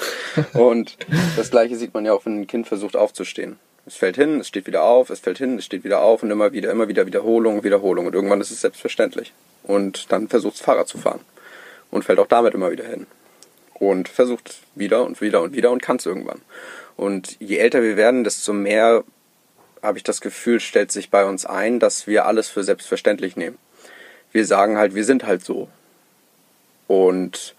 und 0.54 0.96
das 1.36 1.50
gleiche 1.50 1.76
sieht 1.76 1.94
man 1.94 2.04
ja 2.04 2.12
auch, 2.12 2.24
wenn 2.24 2.40
ein 2.40 2.46
Kind 2.46 2.66
versucht 2.66 2.96
aufzustehen. 2.96 3.58
Es 3.86 3.96
fällt 3.96 4.16
hin, 4.16 4.40
es 4.40 4.48
steht 4.48 4.66
wieder 4.66 4.84
auf, 4.84 5.10
es 5.10 5.20
fällt 5.20 5.38
hin, 5.38 5.58
es 5.58 5.64
steht 5.64 5.84
wieder 5.84 6.02
auf 6.02 6.22
und 6.22 6.30
immer 6.30 6.52
wieder, 6.52 6.70
immer 6.70 6.88
wieder 6.88 7.06
Wiederholung, 7.06 7.64
Wiederholung. 7.64 8.06
Und 8.06 8.14
irgendwann 8.14 8.40
ist 8.40 8.50
es 8.50 8.60
selbstverständlich. 8.60 9.32
Und 9.62 10.12
dann 10.12 10.28
versucht 10.28 10.54
es 10.54 10.60
Fahrrad 10.60 10.86
zu 10.86 10.98
fahren. 10.98 11.20
Und 11.90 12.04
fällt 12.04 12.20
auch 12.20 12.26
damit 12.26 12.54
immer 12.54 12.70
wieder 12.70 12.84
hin 12.84 13.06
und 13.80 14.08
versucht 14.08 14.60
wieder 14.76 15.04
und 15.04 15.20
wieder 15.20 15.42
und 15.42 15.56
wieder 15.56 15.72
und 15.72 15.82
kann 15.82 15.96
es 15.96 16.06
irgendwann. 16.06 16.40
Und 16.96 17.36
je 17.40 17.56
älter 17.56 17.82
wir 17.82 17.96
werden, 17.96 18.22
desto 18.22 18.52
mehr 18.52 19.02
habe 19.82 19.98
ich 19.98 20.04
das 20.04 20.20
Gefühl, 20.20 20.60
stellt 20.60 20.92
sich 20.92 21.10
bei 21.10 21.24
uns 21.24 21.46
ein, 21.46 21.80
dass 21.80 22.06
wir 22.06 22.26
alles 22.26 22.48
für 22.48 22.62
selbstverständlich 22.62 23.36
nehmen. 23.36 23.58
Wir 24.30 24.44
sagen 24.44 24.76
halt, 24.76 24.94
wir 24.94 25.04
sind 25.04 25.24
halt 25.24 25.42
so. 25.44 25.68
Und 26.86 27.54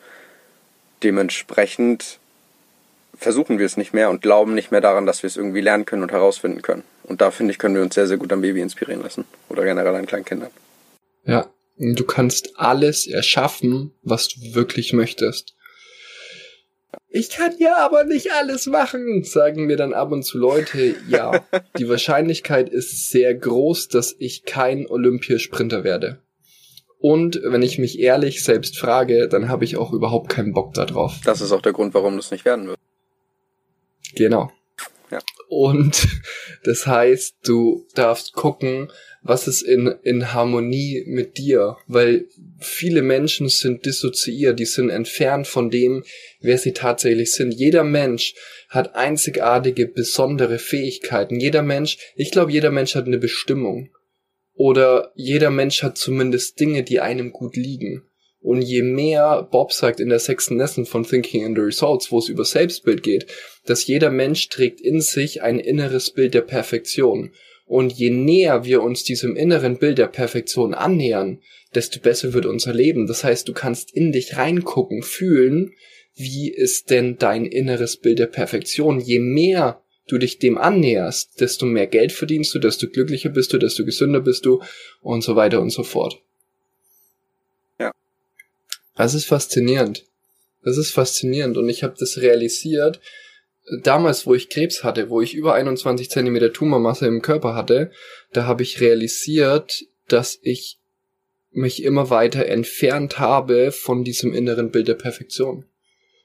dementsprechend 1.01 2.20
versuchen 3.18 3.58
wir 3.58 3.66
es 3.66 3.75
nicht 3.75 3.94
mehr 3.94 4.12
und 4.12 4.22
glauben 4.22 4.54
nicht 4.54 4.72
mehr 4.72 4.82
daran, 4.82 5.08
dass 5.08 5.24
wir 5.24 5.28
es 5.28 5.38
irgendwie 5.38 5.62
lernen 5.62 5.86
können 5.86 6.04
und 6.04 6.12
herausfinden 6.12 6.62
können. 6.62 6.84
Und 7.04 7.22
da 7.22 7.32
finde 7.32 7.51
ich, 7.51 7.58
können 7.58 7.75
wir 7.75 7.82
uns 7.82 7.96
sehr, 7.96 8.08
sehr 8.08 8.18
gut 8.18 8.32
am 8.32 8.42
Baby 8.42 8.62
inspirieren 8.62 9.01
lassen. 9.01 9.25
Oder 9.50 9.63
generell 9.63 9.96
an 9.96 10.06
kleinen 10.06 10.25
Kindern. 10.25 10.51
Ja, 11.25 11.50
du 11.78 12.04
kannst 12.06 12.60
alles 12.60 13.08
erschaffen, 13.08 13.94
was 14.04 14.28
du 14.28 14.54
wirklich 14.54 14.94
möchtest. 14.94 15.56
Ich 17.10 17.29
kann 17.29 17.53
ja 17.60 17.77
aber 17.77 18.05
nicht 18.05 18.31
alles 18.31 18.67
machen, 18.67 19.24
sagen 19.24 19.65
mir 19.65 19.77
dann 19.77 19.93
ab 19.93 20.12
und 20.12 20.24
zu 20.24 20.38
Leute. 20.38 20.95
Ja, 21.07 21.43
die 21.77 21.89
Wahrscheinlichkeit 21.89 22.69
ist 22.69 23.10
sehr 23.10 23.33
groß, 23.33 23.89
dass 23.89 24.15
ich 24.17 24.43
kein 24.43 24.88
Olympiasprinter 24.88 25.83
werde. 25.83 26.19
Und 27.00 27.41
wenn 27.43 27.63
ich 27.63 27.79
mich 27.79 28.00
ehrlich 28.00 28.43
selbst 28.43 28.77
frage, 28.77 29.27
dann 29.27 29.50
habe 29.50 29.65
ich 29.65 29.75
auch 29.75 29.91
überhaupt 29.91 30.29
keinen 30.29 30.53
Bock 30.53 30.74
darauf. 30.74 31.19
Das 31.25 31.41
ist 31.41 31.51
auch 31.51 31.62
der 31.62 31.74
Grund, 31.74 31.93
warum 31.93 32.15
das 32.15 32.31
nicht 32.31 32.45
werden 32.45 32.67
wird. 32.67 32.79
Genau. 34.15 34.51
Ja. 35.10 35.19
Und 35.50 36.07
das 36.63 36.86
heißt, 36.86 37.38
du 37.43 37.88
darfst 37.95 38.33
gucken, 38.33 38.91
was 39.24 39.48
ist 39.48 39.62
in, 39.62 39.88
in 40.04 40.34
Harmonie 40.34 41.04
mit 41.06 41.38
dir, 41.38 41.78
weil 41.88 42.25
viele 42.60 43.01
Menschen 43.01 43.50
sind 43.50 43.86
dissoziiert, 43.86 44.60
die 44.60 44.66
sind 44.66 44.90
entfernt 44.90 45.48
von 45.48 45.70
dem, 45.70 46.04
wer 46.40 46.58
sie 46.58 46.74
tatsächlich 46.74 47.32
sind. 47.34 47.54
Jeder 47.54 47.84
Mensch 47.84 48.34
hat 48.70 48.96
einzigartige, 48.96 49.88
besondere 49.88 50.58
Fähigkeiten. 50.58 51.40
Jeder 51.40 51.62
Mensch, 51.62 51.98
ich 52.16 52.32
glaube, 52.32 52.51
jeder 52.51 52.72
Mensch 52.72 52.96
hat 52.96 53.06
eine 53.06 53.20
Bestimmung. 53.20 53.92
Oder 54.54 55.12
jeder 55.16 55.50
Mensch 55.50 55.84
hat 55.84 55.98
zumindest 55.98 56.60
Dinge, 56.60 56.84
die 56.84 57.00
einem 57.00 57.32
gut 57.32 57.56
liegen. 57.56 58.04
Und 58.42 58.63
je 58.63 58.82
mehr 58.82 59.48
Bob 59.51 59.72
sagt 59.72 60.00
in 60.00 60.10
der 60.10 60.20
sechsten 60.20 60.58
Lesson 60.58 60.88
von 60.88 61.04
Thinking 61.04 61.46
in 61.46 61.56
the 61.56 61.62
Results, 61.62 62.12
wo 62.12 62.18
es 62.18 62.28
über 62.28 62.44
Selbstbild 62.44 63.04
geht, 63.04 63.28
dass 63.66 63.86
jeder 63.86 64.10
Mensch 64.10 64.50
trägt 64.50 64.82
in 64.82 65.00
sich 65.00 65.44
ein 65.44 65.60
inneres 65.60 66.10
Bild 66.12 66.34
der 66.34 66.42
Perfektion. 66.42 67.34
Und 67.72 67.94
je 67.94 68.10
näher 68.10 68.66
wir 68.66 68.82
uns 68.82 69.06
diesem 69.06 69.38
inneren 69.38 69.78
Bild 69.78 69.98
der 69.98 70.08
Perfektion 70.08 70.74
annähern, 70.74 71.40
desto 71.74 72.01
besser 72.01 72.34
wird 72.34 72.46
unser 72.46 72.74
Leben. 72.74 73.08
Das 73.08 73.24
heißt, 73.24 73.48
du 73.48 73.54
kannst 73.54 73.96
in 73.96 74.12
dich 74.12 74.36
reingucken, 74.36 75.04
fühlen, 75.04 75.72
wie 76.13 76.51
ist 76.51 76.90
denn 76.90 77.18
dein 77.18 77.46
inneres 77.46 77.96
Bild 77.96 78.20
der 78.20 78.28
Perfektion. 78.28 79.00
Je 79.00 79.20
mehr 79.20 79.82
du 80.10 80.18
dich 80.18 80.38
dem 80.38 80.58
annäherst, 80.58 81.40
desto 81.40 81.66
mehr 81.66 81.88
Geld 81.88 82.12
verdienst 82.12 82.54
du, 82.54 82.60
desto 82.60 82.90
glücklicher 82.90 83.30
bist 83.30 83.54
du, 83.54 83.58
desto 83.58 83.86
gesünder 83.86 84.20
bist 84.20 84.46
du 84.46 84.62
und 85.00 85.24
so 85.24 85.38
weiter 85.38 85.62
und 85.62 85.70
so 85.70 85.84
fort. 85.84 86.22
Ja. 87.80 87.94
Das 88.98 89.13
ist 89.13 89.24
faszinierend. 89.24 90.04
Das 90.62 90.75
ist 90.75 90.92
faszinierend 90.92 91.56
und 91.56 91.70
ich 91.70 91.84
habe 91.84 91.96
das 91.98 92.18
realisiert, 92.18 93.00
damals, 93.82 94.25
wo 94.25 94.34
ich 94.34 94.50
Krebs 94.50 94.84
hatte, 94.84 95.10
wo 95.10 95.22
ich 95.22 95.34
über 95.34 95.53
21 95.53 96.10
Zentimeter 96.10 96.53
Tumormasse 96.53 97.08
im 97.08 97.22
Körper 97.22 97.56
hatte, 97.56 97.91
da 98.34 98.46
habe 98.46 98.63
ich 98.63 98.82
realisiert, 98.82 99.86
dass 100.08 100.39
ich 100.41 100.80
mich 101.51 101.84
immer 101.84 102.10
weiter 102.10 102.46
entfernt 102.46 103.20
habe 103.20 103.72
von 103.72 104.03
diesem 104.03 104.34
inneren 104.34 104.72
Bild 104.72 104.88
der 104.88 104.96
Perfektion. 104.96 105.65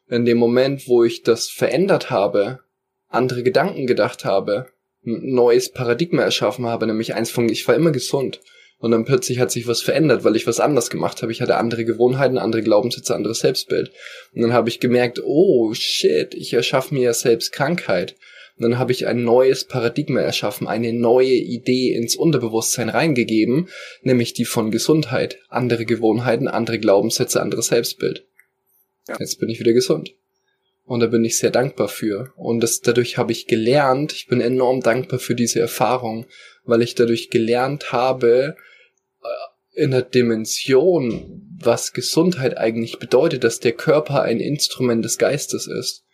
In 0.08 0.24
dem 0.24 0.38
Moment, 0.38 0.86
wo 0.86 1.02
ich 1.02 1.22
das 1.22 1.48
verändert 1.48 2.10
habe, 2.10 2.60
andere 3.08 3.42
Gedanken 3.42 3.86
gedacht 3.86 4.24
habe, 4.24 4.68
ein 5.04 5.34
neues 5.34 5.72
Paradigma 5.72 6.22
erschaffen 6.22 6.66
habe, 6.66 6.86
nämlich 6.86 7.14
eins 7.14 7.30
von, 7.30 7.48
ich 7.48 7.66
war 7.66 7.74
immer 7.74 7.90
gesund. 7.90 8.40
Und 8.78 8.90
dann 8.90 9.04
plötzlich 9.04 9.38
hat 9.38 9.50
sich 9.50 9.66
was 9.66 9.80
verändert, 9.80 10.24
weil 10.24 10.36
ich 10.36 10.46
was 10.46 10.60
anders 10.60 10.90
gemacht 10.90 11.22
habe. 11.22 11.32
Ich 11.32 11.40
hatte 11.40 11.56
andere 11.56 11.84
Gewohnheiten, 11.84 12.36
andere 12.36 12.62
Glaubenssätze, 12.62 13.14
anderes 13.14 13.38
Selbstbild. 13.38 13.90
Und 14.34 14.42
dann 14.42 14.52
habe 14.52 14.68
ich 14.68 14.80
gemerkt, 14.80 15.22
oh 15.24 15.72
shit, 15.72 16.34
ich 16.34 16.52
erschaffe 16.52 16.92
mir 16.94 17.02
ja 17.02 17.14
selbst 17.14 17.52
Krankheit. 17.52 18.16
Und 18.58 18.62
dann 18.62 18.78
habe 18.78 18.92
ich 18.92 19.06
ein 19.06 19.22
neues 19.22 19.64
Paradigma 19.64 20.20
erschaffen, 20.20 20.66
eine 20.66 20.92
neue 20.92 21.34
Idee 21.34 21.94
ins 21.94 22.16
Unterbewusstsein 22.16 22.88
reingegeben, 22.88 23.68
nämlich 24.02 24.32
die 24.32 24.46
von 24.46 24.70
Gesundheit. 24.70 25.38
Andere 25.48 25.84
Gewohnheiten, 25.84 26.48
andere 26.48 26.78
Glaubenssätze, 26.78 27.40
anderes 27.40 27.66
Selbstbild. 27.66 28.26
Ja. 29.08 29.16
Jetzt 29.18 29.40
bin 29.40 29.48
ich 29.48 29.60
wieder 29.60 29.72
gesund. 29.72 30.14
Und 30.86 31.00
da 31.00 31.06
bin 31.06 31.24
ich 31.24 31.38
sehr 31.38 31.50
dankbar 31.50 31.88
für. 31.88 32.32
Und 32.36 32.60
das, 32.60 32.80
dadurch 32.80 33.18
habe 33.18 33.32
ich 33.32 33.46
gelernt, 33.46 34.12
ich 34.12 34.28
bin 34.28 34.40
enorm 34.40 34.80
dankbar 34.80 35.18
für 35.18 35.34
diese 35.34 35.58
Erfahrung, 35.58 36.26
weil 36.64 36.80
ich 36.80 36.94
dadurch 36.94 37.28
gelernt 37.28 37.90
habe, 37.92 38.54
äh, 39.22 39.82
in 39.82 39.90
der 39.90 40.02
Dimension, 40.02 41.42
was 41.60 41.92
Gesundheit 41.92 42.56
eigentlich 42.56 43.00
bedeutet, 43.00 43.42
dass 43.42 43.58
der 43.58 43.72
Körper 43.72 44.22
ein 44.22 44.38
Instrument 44.38 45.04
des 45.04 45.18
Geistes 45.18 45.66
ist. 45.66 46.04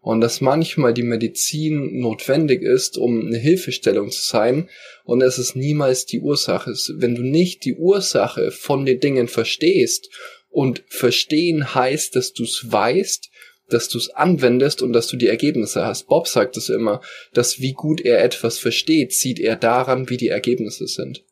Und 0.00 0.20
dass 0.20 0.40
manchmal 0.40 0.94
die 0.94 1.04
Medizin 1.04 2.00
notwendig 2.00 2.62
ist, 2.62 2.96
um 2.96 3.26
eine 3.26 3.38
Hilfestellung 3.38 4.10
zu 4.10 4.24
sein, 4.24 4.68
und 5.04 5.22
es 5.22 5.38
ist 5.38 5.54
niemals 5.54 6.06
die 6.06 6.20
Ursache. 6.20 6.74
Wenn 6.94 7.14
du 7.14 7.22
nicht 7.22 7.64
die 7.64 7.74
Ursache 7.74 8.50
von 8.50 8.84
den 8.84 8.98
Dingen 8.98 9.28
verstehst, 9.28 10.08
und 10.52 10.84
verstehen 10.86 11.74
heißt, 11.74 12.14
dass 12.14 12.34
du 12.34 12.44
es 12.44 12.70
weißt, 12.70 13.30
dass 13.72 13.88
du 13.88 13.98
es 13.98 14.10
anwendest 14.10 14.82
und 14.82 14.92
dass 14.92 15.06
du 15.06 15.16
die 15.16 15.28
Ergebnisse 15.28 15.84
hast. 15.84 16.08
Bob 16.08 16.28
sagt 16.28 16.56
es 16.56 16.68
immer, 16.68 17.00
dass 17.32 17.60
wie 17.60 17.72
gut 17.72 18.00
er 18.00 18.22
etwas 18.22 18.58
versteht, 18.58 19.12
sieht 19.12 19.38
er 19.38 19.56
daran, 19.56 20.08
wie 20.10 20.16
die 20.16 20.28
Ergebnisse 20.28 20.86
sind. 20.86 21.24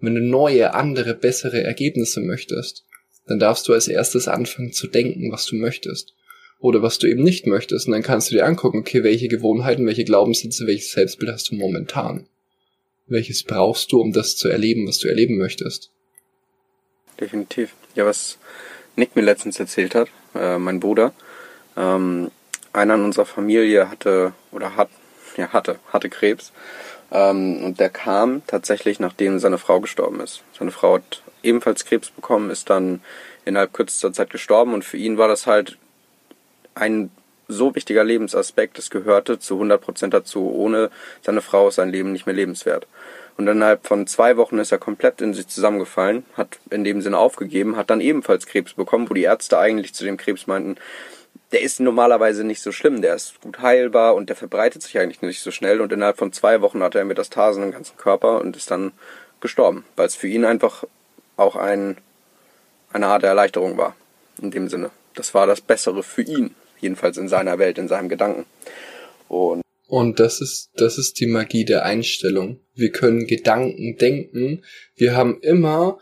Wenn 0.00 0.14
du 0.14 0.20
neue, 0.20 0.74
andere, 0.74 1.14
bessere 1.14 1.62
Ergebnisse 1.62 2.20
möchtest, 2.20 2.84
dann 3.26 3.38
darfst 3.38 3.68
du 3.68 3.72
als 3.72 3.88
erstes 3.88 4.28
anfangen 4.28 4.72
zu 4.72 4.86
denken, 4.86 5.30
was 5.32 5.46
du 5.46 5.56
möchtest. 5.56 6.14
Oder 6.60 6.82
was 6.82 6.98
du 6.98 7.06
eben 7.06 7.22
nicht 7.22 7.46
möchtest. 7.46 7.86
Und 7.86 7.92
dann 7.92 8.02
kannst 8.02 8.30
du 8.30 8.34
dir 8.34 8.44
angucken, 8.44 8.78
okay, 8.78 9.04
welche 9.04 9.28
Gewohnheiten, 9.28 9.86
welche 9.86 10.04
Glaubenssätze, 10.04 10.66
welches 10.66 10.92
Selbstbild 10.92 11.32
hast 11.32 11.50
du 11.50 11.54
momentan? 11.54 12.26
Welches 13.06 13.44
brauchst 13.44 13.92
du, 13.92 14.00
um 14.00 14.12
das 14.12 14.36
zu 14.36 14.48
erleben, 14.48 14.86
was 14.86 14.98
du 14.98 15.08
erleben 15.08 15.38
möchtest? 15.38 15.90
Definitiv. 17.20 17.74
Ja, 17.94 18.06
was 18.06 18.38
Nick 18.96 19.14
mir 19.14 19.22
letztens 19.22 19.60
erzählt 19.60 19.94
hat, 19.94 20.08
äh, 20.34 20.58
mein 20.58 20.80
Bruder, 20.80 21.12
ähm, 21.78 22.30
einer 22.72 22.94
in 22.94 23.04
unserer 23.04 23.26
Familie 23.26 23.88
hatte 23.88 24.32
oder 24.52 24.76
hat, 24.76 24.88
ja, 25.36 25.52
hatte, 25.52 25.78
hatte 25.92 26.10
Krebs. 26.10 26.52
Ähm, 27.10 27.64
und 27.64 27.80
der 27.80 27.88
kam 27.88 28.42
tatsächlich, 28.46 29.00
nachdem 29.00 29.38
seine 29.38 29.58
Frau 29.58 29.80
gestorben 29.80 30.20
ist. 30.20 30.42
Seine 30.58 30.70
Frau 30.72 30.96
hat 30.96 31.22
ebenfalls 31.42 31.84
Krebs 31.84 32.10
bekommen, 32.10 32.50
ist 32.50 32.68
dann 32.68 33.00
innerhalb 33.44 33.72
kürzester 33.72 34.12
Zeit 34.12 34.30
gestorben 34.30 34.74
und 34.74 34.84
für 34.84 34.98
ihn 34.98 35.16
war 35.16 35.28
das 35.28 35.46
halt 35.46 35.78
ein 36.74 37.10
so 37.48 37.74
wichtiger 37.74 38.04
Lebensaspekt, 38.04 38.78
es 38.78 38.90
gehörte 38.90 39.38
zu 39.38 39.60
100% 39.60 40.08
dazu. 40.08 40.52
Ohne 40.54 40.90
seine 41.22 41.40
Frau 41.40 41.68
ist 41.68 41.76
sein 41.76 41.88
Leben 41.88 42.12
nicht 42.12 42.26
mehr 42.26 42.34
lebenswert. 42.34 42.86
Und 43.38 43.48
innerhalb 43.48 43.86
von 43.86 44.06
zwei 44.06 44.36
Wochen 44.36 44.58
ist 44.58 44.72
er 44.72 44.78
komplett 44.78 45.20
in 45.22 45.32
sich 45.32 45.46
zusammengefallen, 45.46 46.26
hat 46.34 46.58
in 46.70 46.84
dem 46.84 47.00
Sinne 47.00 47.18
aufgegeben, 47.18 47.76
hat 47.76 47.88
dann 47.88 48.00
ebenfalls 48.00 48.46
Krebs 48.46 48.74
bekommen, 48.74 49.08
wo 49.08 49.14
die 49.14 49.22
Ärzte 49.22 49.58
eigentlich 49.58 49.94
zu 49.94 50.04
dem 50.04 50.18
Krebs 50.18 50.46
meinten, 50.46 50.76
der 51.52 51.62
ist 51.62 51.80
normalerweise 51.80 52.44
nicht 52.44 52.60
so 52.60 52.72
schlimm, 52.72 53.00
der 53.00 53.14
ist 53.14 53.40
gut 53.40 53.60
heilbar 53.60 54.14
und 54.14 54.28
der 54.28 54.36
verbreitet 54.36 54.82
sich 54.82 54.98
eigentlich 54.98 55.22
nicht 55.22 55.40
so 55.40 55.50
schnell 55.50 55.80
und 55.80 55.92
innerhalb 55.92 56.18
von 56.18 56.32
zwei 56.32 56.60
Wochen 56.60 56.82
hatte 56.82 56.98
er 56.98 57.04
Metastasen 57.04 57.62
im 57.62 57.72
ganzen 57.72 57.96
Körper 57.96 58.40
und 58.40 58.56
ist 58.56 58.70
dann 58.70 58.92
gestorben, 59.40 59.84
weil 59.96 60.06
es 60.06 60.14
für 60.14 60.28
ihn 60.28 60.44
einfach 60.44 60.84
auch 61.36 61.56
ein, 61.56 61.96
eine 62.92 63.06
Art 63.06 63.22
Erleichterung 63.22 63.76
war, 63.78 63.96
in 64.40 64.50
dem 64.50 64.68
Sinne. 64.68 64.90
Das 65.14 65.34
war 65.34 65.46
das 65.46 65.60
Bessere 65.60 66.02
für 66.02 66.22
ihn, 66.22 66.54
jedenfalls 66.80 67.16
in 67.16 67.28
seiner 67.28 67.58
Welt, 67.58 67.78
in 67.78 67.88
seinem 67.88 68.08
Gedanken. 68.08 68.44
Und 69.28 69.62
und 69.88 70.20
das 70.20 70.42
ist, 70.42 70.70
das 70.74 70.98
ist 70.98 71.18
die 71.18 71.26
Magie 71.26 71.64
der 71.64 71.86
Einstellung. 71.86 72.60
Wir 72.74 72.92
können 72.92 73.26
Gedanken 73.26 73.96
denken. 73.96 74.62
Wir 74.96 75.16
haben 75.16 75.40
immer 75.40 75.98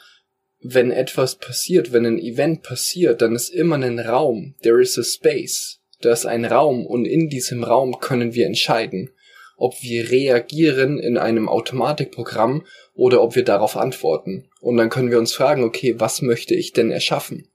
wenn 0.74 0.90
etwas 0.90 1.36
passiert, 1.36 1.92
wenn 1.92 2.06
ein 2.06 2.18
Event 2.18 2.62
passiert, 2.62 3.22
dann 3.22 3.34
ist 3.34 3.50
immer 3.50 3.76
ein 3.76 3.98
Raum. 3.98 4.54
There 4.62 4.80
is 4.80 4.98
a 4.98 5.02
space. 5.02 5.80
Da 6.00 6.12
ist 6.12 6.26
ein 6.26 6.44
Raum 6.44 6.86
und 6.86 7.06
in 7.06 7.28
diesem 7.28 7.64
Raum 7.64 7.98
können 8.00 8.34
wir 8.34 8.46
entscheiden, 8.46 9.10
ob 9.56 9.82
wir 9.82 10.10
reagieren 10.10 10.98
in 10.98 11.16
einem 11.16 11.48
Automatikprogramm 11.48 12.66
oder 12.94 13.22
ob 13.22 13.34
wir 13.34 13.44
darauf 13.44 13.76
antworten. 13.76 14.48
Und 14.60 14.76
dann 14.76 14.90
können 14.90 15.10
wir 15.10 15.18
uns 15.18 15.32
fragen, 15.32 15.64
okay, 15.64 15.94
was 15.98 16.20
möchte 16.20 16.54
ich 16.54 16.72
denn 16.72 16.90
erschaffen? 16.90 17.48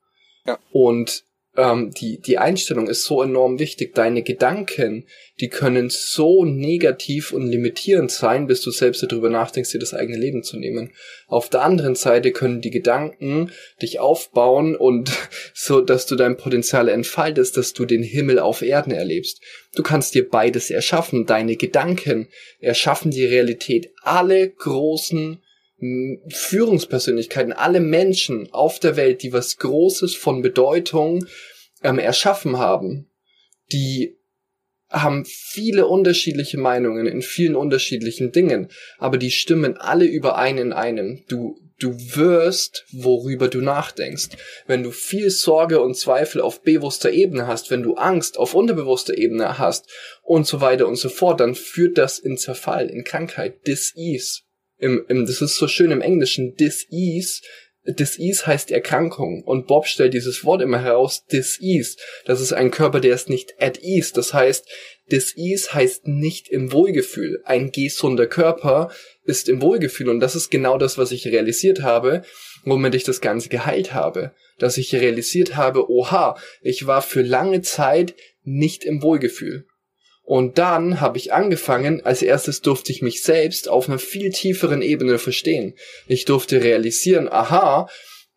Ja. 0.46 0.58
Und 0.72 1.24
ähm, 1.58 1.92
die, 1.92 2.22
die 2.22 2.38
Einstellung 2.38 2.88
ist 2.88 3.04
so 3.04 3.22
enorm 3.22 3.60
wichtig. 3.60 3.94
Deine 3.94 4.24
Gedanken, 4.24 5.06
die 5.42 5.50
können 5.50 5.90
so 5.90 6.46
negativ 6.46 7.34
und 7.34 7.48
limitierend 7.48 8.10
sein, 8.10 8.48
bis 8.48 8.62
du 8.62 8.72
selbst 8.72 9.04
darüber 9.04 9.30
nachdenkst, 9.30 9.72
dir 9.72 9.80
das 9.80 9.94
eigene 9.94 10.18
Leben 10.18 10.44
zu 10.44 10.58
nehmen. 10.58 10.94
Auf 11.28 11.50
der 11.50 11.64
anderen 11.64 11.96
Seite 11.96 12.32
können 12.32 12.62
die 12.62 12.72
Gedanken 12.72 13.52
dich 13.82 14.00
aufbauen 14.00 14.76
und 14.78 15.12
so, 15.54 15.82
dass 15.82 16.06
du 16.06 16.16
dein 16.16 16.38
Potenzial 16.38 16.88
entfaltest, 16.88 17.58
dass 17.58 17.74
du 17.74 17.86
den 17.86 18.04
Himmel 18.04 18.40
auf 18.40 18.62
Erden 18.62 18.92
erlebst. 18.92 19.42
Du 19.76 19.84
kannst 19.84 20.16
dir 20.16 20.30
beides 20.30 20.70
erschaffen. 20.70 21.26
Deine 21.26 21.58
Gedanken 21.58 22.30
erschaffen 22.60 23.12
die 23.12 23.26
Realität. 23.26 23.92
Alle 24.04 24.50
großen 24.50 25.42
Führungspersönlichkeiten, 26.30 27.54
alle 27.54 27.80
Menschen 27.80 28.52
auf 28.52 28.80
der 28.80 28.96
Welt, 28.96 29.24
die 29.24 29.34
was 29.34 29.58
Großes 29.58 30.16
von 30.16 30.42
Bedeutung 30.42 31.26
ähm, 31.84 31.98
erschaffen 31.98 32.60
haben, 32.60 33.10
die 33.72 34.18
haben 34.92 35.26
viele 35.26 35.88
unterschiedliche 35.88 36.60
Meinungen 36.60 37.08
in 37.08 37.22
vielen 37.22 37.56
unterschiedlichen 37.56 38.32
Dingen, 38.32 38.68
aber 39.00 39.18
die 39.18 39.32
stimmen 39.32 39.78
alle 39.78 40.06
überein 40.06 40.58
in 40.58 40.74
einem. 40.74 41.24
Du, 41.30 41.58
du 41.80 41.98
wirst, 42.16 42.86
worüber 42.92 43.48
du 43.48 43.62
nachdenkst. 43.62 44.30
Wenn 44.68 44.84
du 44.84 44.92
viel 44.92 45.30
Sorge 45.30 45.80
und 45.80 45.96
Zweifel 45.96 46.42
auf 46.42 46.62
bewusster 46.62 47.12
Ebene 47.12 47.48
hast, 47.48 47.72
wenn 47.72 47.84
du 47.84 47.96
Angst 47.96 48.38
auf 48.38 48.54
unterbewusster 48.54 49.18
Ebene 49.18 49.58
hast 49.58 49.90
und 50.22 50.46
so 50.46 50.62
weiter 50.62 50.88
und 50.88 50.98
so 50.98 51.10
fort, 51.10 51.40
dann 51.40 51.56
führt 51.56 51.98
das 51.98 52.20
in 52.20 52.38
Zerfall, 52.38 52.90
in 52.90 53.04
Krankheit, 53.04 53.66
Dis-Ease 53.66 54.42
im, 54.82 55.06
im, 55.08 55.26
das 55.26 55.42
ist 55.42 55.56
so 55.56 55.68
schön 55.68 55.92
im 55.92 56.02
Englischen, 56.02 56.56
Dis-Ease, 56.56 57.42
Dis-Ease 57.84 58.46
heißt 58.46 58.70
Erkrankung 58.70 59.44
und 59.44 59.66
Bob 59.66 59.88
stellt 59.88 60.14
dieses 60.14 60.46
Wort 60.46 60.62
immer 60.62 60.80
heraus, 60.84 61.26
Dis-Ease. 61.26 61.98
Das 62.26 62.40
ist 62.40 62.54
ein 62.54 62.70
Körper, 62.70 63.00
der 63.00 63.16
ist 63.16 63.28
nicht 63.28 63.56
at 63.60 63.82
ease. 63.82 64.14
Das 64.14 64.36
heißt, 64.36 64.68
Dis-Ease 65.12 65.74
heißt 65.74 66.08
nicht 66.08 66.48
im 66.48 66.72
Wohlgefühl. 66.72 67.42
Ein 67.44 67.72
gesunder 67.72 68.28
Körper 68.28 68.92
ist 69.24 69.50
im 69.50 69.64
Wohlgefühl 69.64 70.10
und 70.10 70.20
das 70.20 70.36
ist 70.36 70.52
genau 70.52 70.78
das, 70.78 71.00
was 71.00 71.12
ich 71.12 71.26
realisiert 71.26 71.82
habe, 71.82 72.22
womit 72.66 72.94
ich 72.94 73.04
das 73.04 73.20
Ganze 73.20 73.50
geheilt 73.50 73.94
habe. 73.94 74.32
Dass 74.60 74.78
ich 74.78 74.94
realisiert 74.94 75.56
habe, 75.56 75.90
oha, 75.90 76.38
ich 76.62 76.86
war 76.86 77.02
für 77.02 77.24
lange 77.24 77.64
Zeit 77.64 78.14
nicht 78.44 78.84
im 78.84 79.02
Wohlgefühl. 79.02 79.66
Und 80.24 80.58
dann 80.58 81.02
habe 81.02 81.18
ich 81.18 81.34
angefangen, 81.34 82.06
als 82.06 82.22
erstes 82.22 82.62
durfte 82.62 82.92
ich 82.92 83.02
mich 83.02 83.24
selbst 83.24 83.68
auf 83.68 83.90
einer 83.90 84.00
viel 84.00 84.30
tieferen 84.30 84.82
Ebene 84.82 85.18
verstehen. 85.18 85.76
Ich 86.08 86.26
durfte 86.26 86.64
realisieren, 86.64 87.28
aha, 87.28 87.90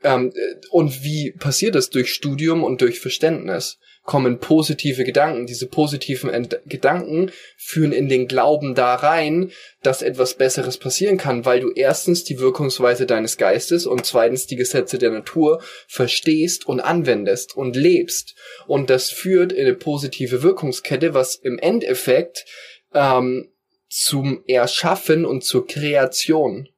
ähm, 0.03 0.33
und 0.71 1.03
wie 1.03 1.33
passiert 1.33 1.75
das 1.75 1.91
durch 1.91 2.13
Studium 2.13 2.63
und 2.63 2.81
durch 2.81 3.01
Verständnis? 3.01 3.79
Kommen 4.05 4.39
positive 4.39 5.03
Gedanken. 5.03 5.47
Diese 5.47 5.67
positiven 5.67 6.31
Ent 6.31 6.61
Gedanken 6.67 7.33
führen 7.57 7.93
in 7.93 8.09
den 8.09 8.29
Glauben 8.29 8.75
da 8.75 8.95
rein, 8.95 9.51
dass 9.83 10.03
etwas 10.03 10.35
Besseres 10.35 10.79
passieren 10.79 11.17
kann, 11.17 11.45
weil 11.45 11.61
du 11.61 11.73
erstens 11.73 12.23
die 12.23 12.39
Wirkungsweise 12.39 13.07
deines 13.07 13.39
Geistes 13.39 13.87
und 13.87 14.05
zweitens 14.05 14.47
die 14.47 14.57
Gesetze 14.57 14.99
der 14.99 15.11
Natur 15.11 15.63
verstehst 15.89 16.67
und 16.67 16.81
anwendest 16.81 17.57
und 17.57 17.77
lebst. 17.77 18.37
Und 18.67 18.91
das 18.91 19.11
führt 19.11 19.53
in 19.53 19.67
eine 19.67 19.75
positive 19.75 20.43
Wirkungskette, 20.43 21.15
was 21.15 21.35
im 21.35 21.59
Endeffekt 21.59 22.45
ähm, 22.93 23.51
zum 23.89 24.45
Erschaffen 24.47 25.25
und 25.25 25.45
zur 25.45 25.67
Kreation 25.67 26.69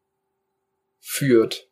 führt. 1.01 1.66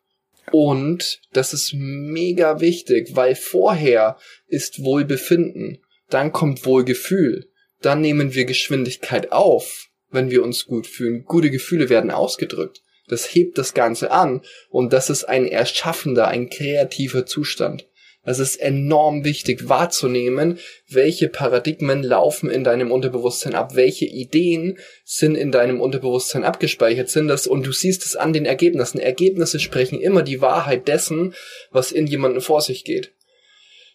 Und 0.53 1.21
das 1.33 1.53
ist 1.53 1.75
mega 1.75 2.61
wichtig, 2.61 3.11
weil 3.15 3.35
vorher 3.35 4.19
ist 4.47 4.83
Wohlbefinden, 4.83 5.79
dann 6.11 6.33
kommt 6.33 6.67
Wohlgefühl, 6.67 7.51
dann 7.81 8.01
nehmen 8.01 8.35
wir 8.35 8.45
Geschwindigkeit 8.45 9.33
auf, 9.33 9.89
wenn 10.11 10.31
wir 10.31 10.43
uns 10.43 10.67
gut 10.67 10.87
fühlen. 10.87 11.25
Gute 11.25 11.51
Gefühle 11.51 11.89
werden 11.89 12.11
ausgedrückt. 12.11 12.83
Das 13.09 13.35
hebt 13.35 13.59
das 13.59 13.75
Ganze 13.75 14.11
an 14.11 14.43
und 14.71 14.93
das 14.93 15.11
ist 15.11 15.25
ein 15.25 15.47
erschaffender, 15.47 16.29
ein 16.29 16.49
kreativer 16.49 17.27
Zustand. 17.27 17.87
Es 18.27 18.39
ist 18.39 18.57
enorm 18.57 19.25
wichtig 19.25 19.69
wahrzunehmen, 19.69 20.59
welche 20.89 21.29
Paradigmen 21.29 22.03
laufen 22.03 22.51
in 22.51 22.65
deinem 22.65 22.91
Unterbewusstsein 22.91 23.55
ab, 23.55 23.77
welche 23.77 24.07
Ideen 24.07 24.79
sind 25.05 25.35
in 25.35 25.53
deinem 25.53 25.81
Unterbewusstsein 25.81 26.43
abgespeichert 26.43 27.11
sind 27.11 27.29
das 27.29 27.47
und 27.47 27.67
du 27.67 27.73
siehst 27.73 28.05
es 28.07 28.17
an 28.17 28.33
den 28.33 28.47
Ergebnissen. 28.47 28.99
Ergebnisse 28.99 29.61
sprechen 29.61 30.01
immer 30.01 30.23
die 30.23 30.41
Wahrheit 30.41 30.89
dessen, 30.89 31.35
was 31.71 31.93
in 31.93 32.07
jemandem 32.07 32.41
vor 32.41 32.63
sich 32.63 32.85
geht. 32.85 33.13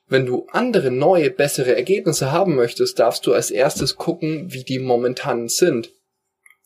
Wenn 0.08 0.28
du 0.28 0.48
andere, 0.52 0.92
neue, 0.92 1.32
bessere 1.32 1.76
Ergebnisse 1.76 2.32
haben 2.32 2.56
möchtest, 2.56 3.00
darfst 3.00 3.26
du 3.26 3.34
als 3.34 3.50
erstes 3.50 3.96
gucken, 3.96 4.54
wie 4.54 4.64
die 4.64 4.80
momentan 4.80 5.50
sind. 5.50 5.92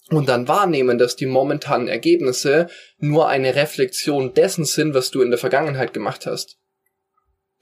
Und 0.09 0.27
dann 0.27 0.49
wahrnehmen, 0.49 0.97
dass 0.97 1.15
die 1.15 1.25
momentanen 1.25 1.88
Ergebnisse 1.88 2.67
nur 2.99 3.29
eine 3.29 3.55
Reflexion 3.55 4.33
dessen 4.33 4.65
sind, 4.65 4.93
was 4.93 5.11
du 5.11 5.21
in 5.21 5.29
der 5.29 5.39
Vergangenheit 5.39 5.93
gemacht 5.93 6.25
hast 6.25 6.57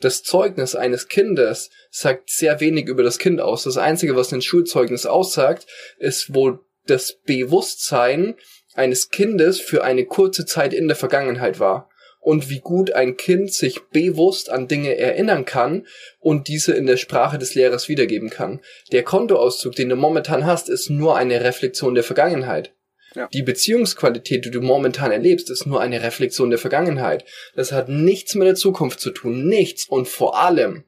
das 0.03 0.23
Zeugnis 0.23 0.75
eines 0.75 1.07
Kindes 1.07 1.69
sagt 1.89 2.29
sehr 2.29 2.59
wenig 2.59 2.87
über 2.87 3.03
das 3.03 3.19
Kind 3.19 3.39
aus. 3.39 3.63
Das 3.63 3.77
Einzige, 3.77 4.15
was 4.15 4.33
ein 4.33 4.41
Schulzeugnis 4.41 5.05
aussagt, 5.05 5.67
ist 5.97 6.33
wohl 6.33 6.59
das 6.87 7.19
Bewusstsein 7.25 8.35
eines 8.73 9.09
Kindes 9.09 9.59
für 9.59 9.83
eine 9.83 10.05
kurze 10.05 10.45
Zeit 10.45 10.73
in 10.73 10.87
der 10.87 10.97
Vergangenheit 10.97 11.59
war 11.59 11.89
und 12.19 12.49
wie 12.49 12.59
gut 12.59 12.91
ein 12.91 13.17
Kind 13.17 13.51
sich 13.51 13.81
bewusst 13.91 14.49
an 14.49 14.67
Dinge 14.67 14.97
erinnern 14.97 15.45
kann 15.45 15.87
und 16.19 16.47
diese 16.47 16.73
in 16.73 16.85
der 16.85 16.97
Sprache 16.97 17.37
des 17.37 17.55
Lehrers 17.55 17.89
wiedergeben 17.89 18.29
kann. 18.29 18.61
Der 18.91 19.03
Kontoauszug, 19.03 19.75
den 19.75 19.89
du 19.89 19.95
momentan 19.95 20.45
hast, 20.45 20.69
ist 20.69 20.89
nur 20.89 21.17
eine 21.17 21.43
Reflexion 21.43 21.95
der 21.95 22.03
Vergangenheit. 22.03 22.73
Ja. 23.15 23.27
Die 23.33 23.43
Beziehungsqualität, 23.43 24.45
die 24.45 24.51
du 24.51 24.61
momentan 24.61 25.11
erlebst, 25.11 25.49
ist 25.49 25.65
nur 25.65 25.81
eine 25.81 26.01
Reflexion 26.01 26.49
der 26.49 26.59
Vergangenheit. 26.59 27.25
Das 27.55 27.71
hat 27.71 27.89
nichts 27.89 28.35
mit 28.35 28.47
der 28.47 28.55
Zukunft 28.55 28.99
zu 28.99 29.11
tun. 29.11 29.47
Nichts. 29.47 29.87
Und 29.87 30.07
vor 30.07 30.39
allem, 30.39 30.85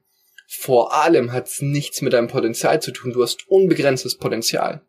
vor 0.48 0.94
allem 0.94 1.32
hat 1.32 1.48
es 1.48 1.60
nichts 1.60 2.00
mit 2.00 2.12
deinem 2.12 2.28
Potenzial 2.28 2.80
zu 2.80 2.92
tun. 2.92 3.12
Du 3.12 3.22
hast 3.22 3.46
unbegrenztes 3.48 4.16
Potenzial 4.16 4.82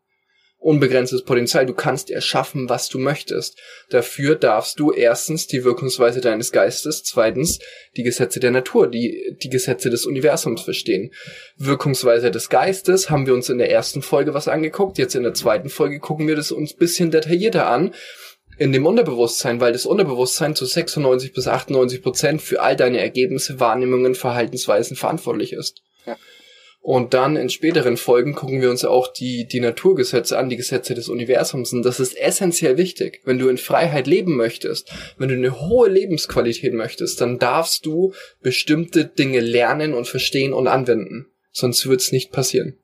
unbegrenztes 0.65 1.23
Potenzial. 1.23 1.65
Du 1.67 1.75
kannst 1.75 2.09
erschaffen, 2.09 2.69
was 2.69 2.89
du 2.89 2.97
möchtest. 2.97 3.57
Dafür 3.89 4.35
darfst 4.35 4.79
du 4.79 4.91
erstens 4.91 5.45
die 5.45 5.63
Wirkungsweise 5.63 6.21
deines 6.21 6.51
Geistes, 6.51 7.03
zweitens 7.03 7.59
die 7.95 8.03
Gesetze 8.03 8.39
der 8.39 8.49
Natur, 8.49 8.87
die, 8.87 9.37
die 9.41 9.49
Gesetze 9.49 9.91
des 9.91 10.05
Universums 10.05 10.63
verstehen. 10.63 11.11
Wirkungsweise 11.57 12.31
des 12.31 12.49
Geistes 12.49 13.11
haben 13.11 13.27
wir 13.27 13.35
uns 13.35 13.49
in 13.49 13.59
der 13.59 13.69
ersten 13.69 14.01
Folge 14.01 14.33
was 14.33 14.47
angeguckt. 14.47 14.97
Jetzt 14.97 15.15
in 15.15 15.23
der 15.23 15.35
zweiten 15.35 15.69
Folge 15.69 15.99
gucken 15.99 16.27
wir 16.27 16.35
das 16.35 16.51
uns 16.51 16.73
bisschen 16.73 17.11
detaillierter 17.11 17.67
an 17.67 17.93
in 18.57 18.71
dem 18.71 18.87
Unterbewusstsein, 18.87 19.59
weil 19.59 19.73
das 19.73 19.85
Unterbewusstsein 19.85 20.55
zu 20.55 20.65
96 20.65 21.33
bis 21.33 21.47
98 21.47 22.01
Prozent 22.01 22.41
für 22.41 22.61
all 22.61 22.75
deine 22.75 22.99
Ergebnisse, 22.99 23.59
Wahrnehmungen, 23.59 24.15
Verhaltensweisen 24.15 24.95
verantwortlich 24.95 25.53
ist. 25.53 25.83
Und 26.85 27.15
dann 27.15 27.35
in 27.35 27.49
späteren 27.49 27.97
Folgen 27.97 28.35
gucken 28.35 28.61
wir 28.61 28.69
uns 28.69 28.85
auch 28.85 29.07
die, 29.11 29.47
die 29.47 29.59
Naturgesetze 29.59 30.37
an, 30.37 30.49
die 30.49 30.55
Gesetze 30.55 30.93
des 30.93 31.09
Universums. 31.09 31.73
Und 31.73 31.81
das 31.81 31.99
ist 31.99 32.15
essentiell 32.15 32.77
wichtig. 32.77 33.21
Wenn 33.25 33.39
du 33.39 33.49
in 33.49 33.57
Freiheit 33.57 34.05
leben 34.05 34.35
möchtest, 34.35 34.93
wenn 35.17 35.29
du 35.29 35.33
eine 35.33 35.59
hohe 35.61 35.89
Lebensqualität 35.89 36.75
möchtest, 36.75 37.19
dann 37.19 37.39
darfst 37.39 37.87
du 37.87 38.13
bestimmte 38.43 39.03
Dinge 39.03 39.39
lernen 39.39 39.95
und 39.95 40.07
verstehen 40.07 40.53
und 40.53 40.67
anwenden. 40.67 41.25
Sonst 41.51 41.89
wird's 41.89 42.11
nicht 42.11 42.31
passieren. 42.31 42.77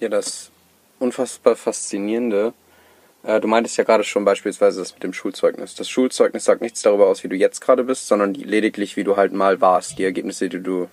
Ja, 0.00 0.08
das 0.08 0.50
unfassbar 0.98 1.54
faszinierende. 1.54 2.52
Äh, 3.22 3.40
du 3.40 3.46
meintest 3.46 3.78
ja 3.78 3.84
gerade 3.84 4.02
schon 4.02 4.24
beispielsweise 4.24 4.80
das 4.80 4.92
mit 4.92 5.04
dem 5.04 5.12
Schulzeugnis. 5.12 5.76
Das 5.76 5.88
Schulzeugnis 5.88 6.46
sagt 6.46 6.62
nichts 6.62 6.82
darüber 6.82 7.06
aus, 7.06 7.22
wie 7.22 7.28
du 7.28 7.36
jetzt 7.36 7.60
gerade 7.60 7.84
bist, 7.84 8.08
sondern 8.08 8.34
lediglich, 8.34 8.96
wie 8.96 9.04
du 9.04 9.16
halt 9.16 9.32
mal 9.32 9.60
warst. 9.60 10.00
Die 10.00 10.04
Ergebnisse, 10.04 10.48
die 10.48 10.60
du 10.60 10.88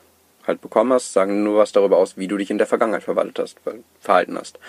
halt 0.45 0.61
bekommen 0.61 0.93
hast, 0.93 1.13
sagen 1.13 1.43
nur 1.43 1.59
was 1.59 1.71
darüber 1.71 1.97
aus, 1.97 2.17
wie 2.17 2.27
du 2.27 2.37
dich 2.37 2.51
in 2.51 2.57
der 2.57 2.67
Vergangenheit 2.67 3.03
verwaltet 3.03 3.39
hast, 3.39 3.57
verhalten 3.99 4.37
hast. 4.37 4.59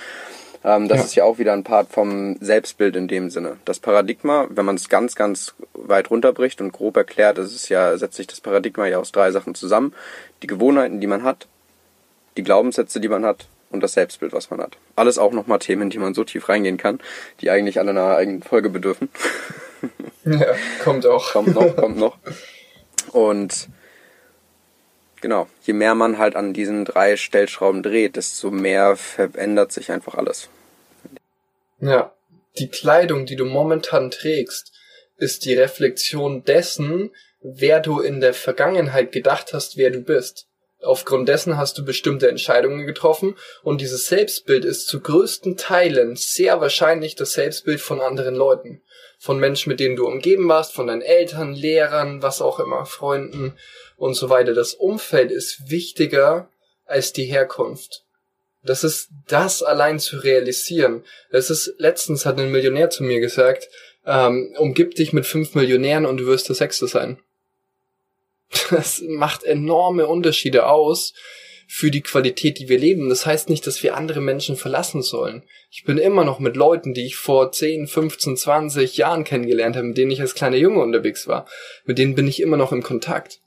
Ähm, 0.65 0.89
das 0.89 0.99
ja. 0.99 1.05
ist 1.05 1.15
ja 1.15 1.25
auch 1.25 1.39
wieder 1.39 1.53
ein 1.53 1.63
Part 1.63 1.91
vom 1.91 2.37
Selbstbild 2.41 2.97
in 2.97 3.07
dem 3.07 3.29
Sinne. 3.31 3.59
Das 3.65 3.79
Paradigma, 3.79 4.47
wenn 4.49 4.65
man 4.65 4.77
es 4.77 4.89
ganz, 4.89 5.15
ganz 5.15 5.55
weit 5.75 6.11
runterbricht 6.11 6.61
und 6.61 6.73
grob 6.73 6.97
erklärt, 6.97 7.39
das 7.39 7.53
ist 7.53 7.69
ja, 7.69 7.97
setzt 7.99 8.17
sich 8.17 8.27
das 8.27 8.41
Paradigma 8.41 8.87
ja 8.87 8.99
aus 8.99 9.13
drei 9.13 9.31
Sachen 9.31 9.55
zusammen. 9.55 9.95
Die 10.43 10.47
Gewohnheiten, 10.47 11.01
die 11.01 11.07
man 11.07 11.23
hat, 11.23 11.47
die 12.37 12.43
Glaubenssätze, 12.43 12.99
die 12.99 13.09
man 13.09 13.25
hat 13.25 13.47
und 13.71 13.83
das 13.83 13.93
Selbstbild, 13.93 14.33
was 14.33 14.51
man 14.51 14.61
hat. 14.61 14.79
Alles 14.97 15.19
auch 15.19 15.33
nochmal 15.33 15.59
Themen, 15.59 15.83
in 15.83 15.91
die 15.91 15.99
man 15.99 16.15
so 16.15 16.25
tief 16.25 16.49
reingehen 16.49 16.79
kann, 16.79 17.01
die 17.41 17.51
eigentlich 17.51 17.79
alle 17.79 17.91
einer 17.91 18.17
eigenen 18.17 18.43
Folge 18.43 18.71
bedürfen. 18.71 19.11
Ja, 20.25 20.47
kommt 20.83 21.05
auch. 21.05 21.33
Kommt 21.33 21.55
noch, 21.55 21.77
kommt 21.77 21.99
noch. 21.99 22.17
Und 23.13 23.69
Genau. 25.25 25.49
Je 25.63 25.73
mehr 25.73 25.95
man 25.95 26.19
halt 26.19 26.37
an 26.37 26.53
diesen 26.53 26.85
drei 26.85 27.17
Stellschrauben 27.17 27.83
dreht, 27.83 28.17
desto 28.17 28.51
mehr 28.51 28.95
verändert 28.95 29.73
sich 29.73 29.91
einfach 29.91 30.17
alles. 30.17 30.51
Ja. 31.81 32.13
Die 32.59 32.69
Kleidung, 32.69 33.25
die 33.25 33.35
du 33.35 33.47
momentan 33.47 34.11
trägst, 34.11 34.71
ist 35.17 35.47
die 35.47 35.55
Reflexion 35.55 36.45
dessen, 36.45 37.11
wer 37.41 37.81
du 37.81 38.01
in 38.01 38.21
der 38.21 38.35
Vergangenheit 38.35 39.13
gedacht 39.13 39.55
hast, 39.55 39.79
wer 39.79 39.89
du 39.89 40.01
bist. 40.01 40.47
Aufgrund 40.83 41.27
dessen 41.27 41.57
hast 41.57 41.79
du 41.79 41.87
bestimmte 41.87 42.29
Entscheidungen 42.29 42.85
getroffen 42.85 43.35
und 43.63 43.81
dieses 43.81 44.07
Selbstbild 44.09 44.67
ist 44.67 44.89
zu 44.89 45.01
größten 45.01 45.57
Teilen 45.57 46.17
sehr 46.17 46.61
wahrscheinlich 46.61 47.15
das 47.15 47.33
Selbstbild 47.33 47.81
von 47.81 48.03
anderen 48.03 48.35
Leuten. 48.35 48.83
Von 49.19 49.41
Menschen, 49.41 49.71
mit 49.71 49.81
denen 49.81 49.97
du 49.97 50.07
umgeben 50.07 50.47
warst, 50.51 50.75
von 50.75 50.87
deinen 50.87 51.01
Eltern, 51.01 51.55
Lehrern, 51.55 52.21
was 52.21 52.43
auch 52.43 52.61
immer, 52.61 52.85
Freunden 52.85 53.57
und 53.97 54.15
so 54.15 54.31
weiter. 54.31 54.55
Das 54.55 54.75
Umfeld 54.75 55.31
ist 55.31 55.71
wichtiger 55.71 56.49
als 56.87 57.13
die 57.13 57.25
Herkunft. 57.25 58.05
Das 58.63 58.83
ist 58.83 59.11
das 59.29 59.63
allein 59.63 59.99
zu 59.99 60.19
realisieren. 60.19 61.05
Das 61.31 61.51
ist, 61.51 61.75
letztens 61.79 62.25
hat 62.25 62.39
ein 62.39 62.51
Millionär 62.51 62.91
zu 62.91 63.05
mir 63.05 63.21
gesagt, 63.21 63.69
ähm, 64.07 64.55
umgib 64.59 64.95
dich 64.95 65.13
mit 65.13 65.27
fünf 65.27 65.55
Millionären 65.55 66.07
und 66.07 66.19
du 66.19 66.27
wirst 66.27 66.49
der 66.49 66.57
Sechste 66.57 66.87
sein. 66.87 67.19
Das 68.71 69.03
macht 69.07 69.45
enorme 69.45 70.07
Unterschiede 70.07 70.67
aus 70.67 71.13
für 71.67 71.91
die 71.91 72.03
Qualität, 72.03 72.59
die 72.59 72.69
wir 72.69 72.79
leben. 72.79 73.09
Das 73.09 73.27
heißt 73.27 73.49
nicht, 73.49 73.67
dass 73.67 73.83
wir 73.83 73.97
andere 73.97 74.21
Menschen 74.21 74.57
verlassen 74.57 75.03
sollen. 75.03 75.43
Ich 75.71 75.85
bin 75.85 75.99
immer 75.99 76.25
noch 76.25 76.39
mit 76.39 76.57
Leuten, 76.57 76.95
die 76.95 77.07
ich 77.07 77.17
vor 77.17 77.51
10, 77.51 77.87
15, 77.87 78.37
20 78.37 78.97
Jahren 78.97 79.25
kennengelernt 79.25 79.77
habe, 79.77 79.89
mit 79.89 79.99
denen 79.99 80.11
ich 80.11 80.21
als 80.21 80.35
kleiner 80.35 80.57
Junge 80.57 80.83
unterwegs 80.83 81.27
war. 81.27 81.47
Mit 81.85 81.99
denen 81.99 82.15
bin 82.15 82.29
ich 82.29 82.41
immer 82.41 82.57
noch 82.57 82.73
im 82.73 82.83
Kontakt. 82.83 83.41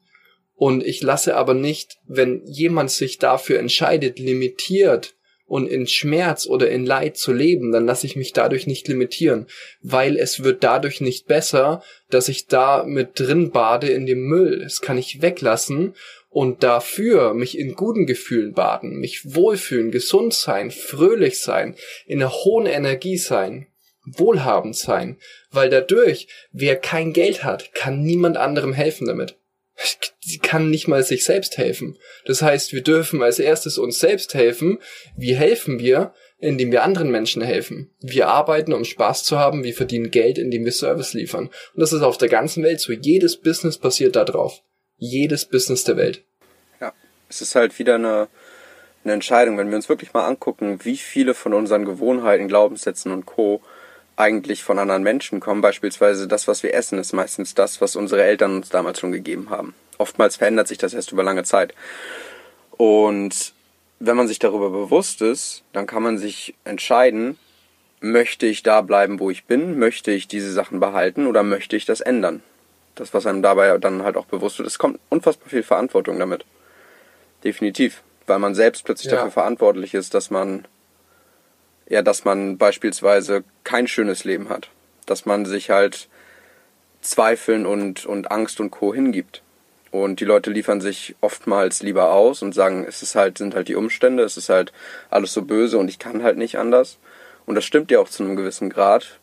Und 0.58 0.84
ich 0.84 1.04
lasse 1.04 1.36
aber 1.36 1.54
nicht, 1.54 2.00
wenn 2.08 2.42
jemand 2.46 2.90
sich 2.90 3.20
dafür 3.20 3.60
entscheidet, 3.60 4.18
limitiert 4.18 5.14
und 5.46 5.68
in 5.68 5.86
Schmerz 5.86 6.48
oder 6.48 6.70
in 6.70 6.84
Leid 6.84 7.16
zu 7.16 7.32
leben, 7.32 7.72
dann 7.72 7.86
lasse 7.86 8.08
ich 8.08 8.16
mich 8.16 8.34
dadurch 8.34 8.66
nicht 8.66 8.88
limitieren, 8.88 9.46
weil 9.82 10.18
es 10.18 10.44
wird 10.44 10.64
dadurch 10.64 11.00
nicht 11.00 11.28
besser, 11.28 11.84
dass 12.10 12.28
ich 12.28 12.48
da 12.48 12.84
mit 12.84 13.20
drin 13.20 13.52
bade 13.52 13.88
in 13.90 14.08
dem 14.08 14.24
Müll. 14.24 14.62
Das 14.64 14.82
kann 14.82 14.98
ich 14.98 15.22
weglassen 15.22 15.94
und 16.30 16.64
dafür 16.64 17.36
mich 17.36 17.56
in 17.56 17.76
guten 17.76 18.08
Gefühlen 18.08 18.54
baden, 18.54 19.00
mich 19.00 19.36
wohlfühlen, 19.36 19.92
gesund 19.92 20.34
sein, 20.34 20.72
fröhlich 20.72 21.40
sein, 21.40 21.76
in 22.08 22.20
einer 22.20 22.34
hohen 22.34 22.66
Energie 22.66 23.18
sein, 23.18 23.68
wohlhabend 24.06 24.76
sein, 24.76 25.18
weil 25.52 25.70
dadurch, 25.70 26.28
wer 26.52 26.78
kein 26.78 27.14
Geld 27.14 27.44
hat, 27.44 27.76
kann 27.76 28.02
niemand 28.02 28.38
anderem 28.38 28.74
helfen 28.74 29.06
damit 29.06 29.38
kann 30.42 30.70
nicht 30.70 30.88
mal 30.88 31.04
sich 31.04 31.24
selbst 31.24 31.58
helfen. 31.58 31.98
Das 32.26 32.42
heißt, 32.42 32.74
wir 32.74 32.82
dürfen 32.82 33.22
als 33.22 33.40
erstes 33.40 33.78
uns 33.78 34.00
selbst 34.00 34.34
helfen. 34.34 34.80
Wie 35.16 35.36
helfen 35.36 35.80
wir? 35.80 36.14
Indem 36.40 36.72
wir 36.72 36.84
anderen 36.84 37.10
Menschen 37.10 37.42
helfen. 37.42 37.92
Wir 38.00 38.28
arbeiten, 38.28 38.74
um 38.74 38.86
Spaß 38.86 39.24
zu 39.24 39.40
haben. 39.40 39.64
Wir 39.64 39.74
verdienen 39.74 40.12
Geld, 40.12 40.38
indem 40.38 40.66
wir 40.66 40.72
Service 40.72 41.14
liefern. 41.14 41.50
Und 41.74 41.80
das 41.80 41.94
ist 41.94 42.02
auf 42.02 42.18
der 42.18 42.30
ganzen 42.30 42.64
Welt 42.64 42.80
so. 42.80 42.94
Jedes 42.94 43.38
Business 43.38 43.78
basiert 43.78 44.16
da 44.16 44.24
drauf. 44.24 44.62
Jedes 44.98 45.46
Business 45.46 45.84
der 45.84 45.98
Welt. 45.98 46.24
Ja, 46.80 46.94
es 47.30 47.42
ist 47.42 47.56
halt 47.56 47.78
wieder 47.80 47.96
eine, 47.96 48.28
eine 49.04 49.14
Entscheidung. 49.14 49.58
Wenn 49.58 49.70
wir 49.70 49.78
uns 49.78 49.90
wirklich 49.90 50.14
mal 50.14 50.28
angucken, 50.28 50.80
wie 50.84 50.98
viele 50.98 51.34
von 51.34 51.54
unseren 51.54 51.86
Gewohnheiten, 51.86 52.48
Glaubenssätzen 52.48 53.12
und 53.12 53.26
Co 53.26 53.62
eigentlich 54.18 54.64
von 54.64 54.80
anderen 54.80 55.04
Menschen 55.04 55.40
kommen. 55.40 55.62
Beispielsweise 55.62 56.28
das, 56.28 56.48
was 56.48 56.64
wir 56.64 56.74
essen, 56.74 57.00
ist 57.00 57.14
meistens 57.14 57.56
das, 57.56 57.80
was 57.80 57.96
unsere 57.96 58.24
Eltern 58.24 58.58
uns 58.58 58.70
damals 58.70 59.00
schon 59.00 59.12
gegeben 59.12 59.50
haben. 59.50 59.74
Oftmals 59.98 60.36
verändert 60.36 60.68
sich 60.68 60.78
das 60.78 60.94
erst 60.94 61.12
über 61.12 61.24
lange 61.24 61.44
Zeit. 61.44 61.74
Und 62.72 63.54
wenn 64.00 64.18
man 64.18 64.28
sich 64.28 64.40
darüber 64.40 64.70
bewusst 64.70 65.22
ist, 65.22 65.64
dann 65.72 65.88
kann 65.88 66.04
man 66.04 66.18
sich 66.18 66.56
entscheiden, 66.66 67.38
möchte 68.00 68.46
ich 68.46 68.64
da 68.64 68.82
bleiben, 68.82 69.20
wo 69.20 69.30
ich 69.30 69.46
bin, 69.46 69.80
möchte 69.80 70.12
ich 70.12 70.28
diese 70.28 70.52
Sachen 70.52 70.80
behalten 70.80 71.26
oder 71.26 71.44
möchte 71.44 71.76
ich 71.76 71.86
das 71.86 72.02
ändern. 72.02 72.44
Das, 72.96 73.14
was 73.14 73.26
einem 73.26 73.42
dabei 73.42 73.78
dann 73.78 74.04
halt 74.04 74.18
auch 74.18 74.26
bewusst 74.26 74.58
wird, 74.58 74.68
es 74.68 74.80
kommt 74.80 75.00
unfassbar 75.10 75.50
viel 75.50 75.64
Verantwortung 75.64 76.20
damit. 76.20 76.46
Definitiv. 77.44 78.02
Weil 78.26 78.40
man 78.40 78.56
selbst 78.56 78.84
plötzlich 78.84 79.12
ja. 79.12 79.18
dafür 79.18 79.32
verantwortlich 79.32 79.94
ist, 79.94 80.14
dass 80.14 80.30
man 80.32 80.66
ja, 81.90 82.02
dass 82.02 82.26
man 82.26 82.58
beispielsweise 82.58 83.44
kein 83.64 83.88
schönes 83.88 84.24
Leben 84.24 84.50
hat. 84.50 84.70
Dass 85.06 85.26
man 85.26 85.46
sich 85.46 85.70
halt 85.70 86.08
Zweifeln 87.02 87.66
und, 87.66 88.06
und 88.06 88.32
Angst 88.32 88.60
und 88.60 88.72
Co. 88.72 88.94
hingibt. 88.94 89.42
Und 89.92 90.20
die 90.20 90.26
Leute 90.26 90.52
liefern 90.52 90.82
sich 90.82 91.16
oftmals 91.22 91.82
lieber 91.82 92.12
aus 92.12 92.42
und 92.42 92.54
sagen, 92.54 92.86
es 92.88 93.02
ist 93.02 93.16
halt, 93.16 93.38
sind 93.38 93.56
halt 93.56 93.70
die 93.70 93.76
Umstände, 93.76 94.24
es 94.24 94.36
ist 94.36 94.50
halt 94.50 94.74
alles 95.10 95.34
so 95.34 95.44
böse 95.44 95.78
und 95.78 95.88
ich 95.88 95.98
kann 95.98 96.24
halt 96.24 96.38
nicht 96.38 96.58
anders. 96.58 96.98
Und 97.46 97.56
das 97.56 97.64
stimmt 97.64 97.90
ja 97.90 98.00
auch 98.00 98.10
zu 98.10 98.24
einem 98.24 98.36
gewissen 98.36 98.70
Grad, 98.70 99.18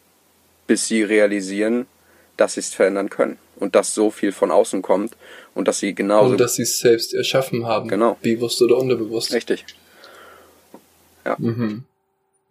bis 0.66 0.88
sie 0.88 1.03
realisieren, 1.03 1.87
dass 2.38 2.55
sie 2.55 2.61
es 2.61 2.72
verändern 2.72 3.11
können. 3.11 3.38
Und 3.57 3.77
dass 3.77 3.94
so 3.94 4.11
viel 4.11 4.33
von 4.33 4.50
außen 4.50 4.83
kommt 4.83 5.16
und 5.55 5.68
dass 5.68 5.79
sie 5.79 5.94
genauso. 5.94 6.33
Und 6.33 6.40
dass 6.40 6.55
sie 6.55 6.62
es 6.62 6.79
selbst 6.79 7.14
erschaffen 7.14 7.66
haben. 7.66 7.88
Genau. 7.88 8.18
Bewusst 8.20 8.61
oder 8.62 8.79
unterbewusst. 8.79 9.33
Richtig. 9.33 9.64
Ja. 11.24 11.37
Mhm. 11.38 11.85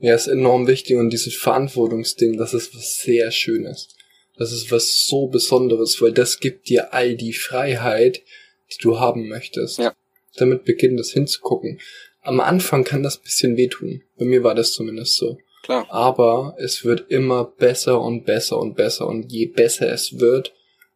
Ja, 0.04 0.16
ist 0.16 0.28
enorm 0.28 0.68
wichtig 0.68 0.98
und 0.98 1.12
dieses 1.12 1.34
Verantwortungsding, 1.34 2.36
das 2.36 2.54
ist 2.54 2.76
was 2.76 3.00
sehr 3.00 3.32
Schönes. 3.32 3.88
Das 4.36 4.52
ist 4.52 4.70
was 4.70 5.06
so 5.06 5.28
Besonderes, 5.28 6.02
weil 6.02 6.12
das 6.12 6.42
gibt 6.42 6.68
dir 6.68 6.94
all 6.94 7.16
die 7.16 7.32
Freiheit, 7.32 8.22
die 8.70 8.82
du 8.82 9.00
haben 9.00 9.30
möchtest. 9.30 9.78
Ja. 9.78 9.96
Damit 10.36 10.66
beginnen, 10.66 10.98
das 10.98 11.12
hinzugucken. 11.12 11.80
Am 12.20 12.42
Anfang 12.42 12.84
kann 12.84 13.02
das 13.02 13.18
bisschen 13.18 13.56
wehtun. 13.56 14.04
Bei 14.18 14.26
mir 14.26 14.44
war 14.44 14.56
das 14.56 14.74
zumindest 14.74 15.16
so. 15.16 15.38
Klar. 15.63 15.88
Aber 15.89 16.58
es 16.60 16.84
wird 16.84 17.10
immer 17.10 17.46
besser 17.46 18.02
und 18.02 18.26
besser 18.26 18.60
und 18.60 18.76
besser 18.76 19.08
und 19.08 19.32
je 19.32 19.46
besser 19.46 19.89
es 19.89 20.20
wird, 20.20 20.54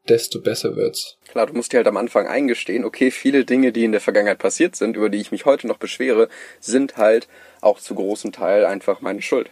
desto 0.10 0.42
besser 0.42 0.76
wird's. 0.76 1.18
Klar, 1.28 1.48
du 1.48 1.54
musst 1.54 1.74
dir 1.74 1.78
halt 1.78 1.88
am 1.88 1.98
Anfang 1.98 2.28
eingestehen, 2.28 2.86
okay, 2.86 3.12
viele 3.12 3.46
Dinge, 3.46 3.72
die 3.72 3.84
in 3.84 3.92
der 3.92 4.02
Vergangenheit 4.02 4.40
passiert 4.40 4.76
sind, 4.76 4.96
über 4.96 5.10
die 5.10 5.20
ich 5.20 5.32
mich 5.32 5.46
heute 5.46 5.68
noch 5.68 5.78
beschwere, 5.78 6.30
sind 6.60 6.98
halt 6.98 7.28
auch 7.62 7.80
zu 7.80 7.96
großem 7.96 8.32
Teil 8.32 8.66
einfach 8.66 9.02
meine 9.02 9.22
Schuld. 9.22 9.50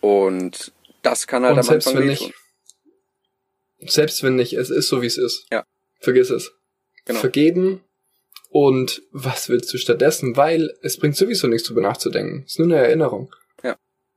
Und 0.00 0.72
das 1.02 1.26
kann 1.26 1.44
halt 1.44 1.56
Und 1.56 1.68
am 1.68 1.74
Anfang 1.74 1.98
wenn 1.98 2.06
nicht, 2.06 2.32
Selbst 3.80 4.22
wenn 4.22 4.36
nicht, 4.36 4.54
es 4.54 4.70
ist 4.70 4.88
so, 4.88 5.02
wie 5.02 5.06
es 5.06 5.18
ist. 5.18 5.46
Ja. 5.50 5.64
Vergiss 6.00 6.30
es. 6.30 6.52
Genau. 7.04 7.20
Vergeben 7.20 7.80
und 8.50 9.02
was 9.12 9.48
willst 9.48 9.72
du 9.72 9.78
stattdessen? 9.78 10.36
Weil 10.36 10.74
es 10.82 10.98
bringt 10.98 11.16
sowieso 11.16 11.46
nichts 11.46 11.68
drüber 11.68 11.82
nachzudenken. 11.82 12.42
Es 12.46 12.52
ist 12.52 12.58
nur 12.58 12.68
eine 12.68 12.86
Erinnerung. 12.86 13.34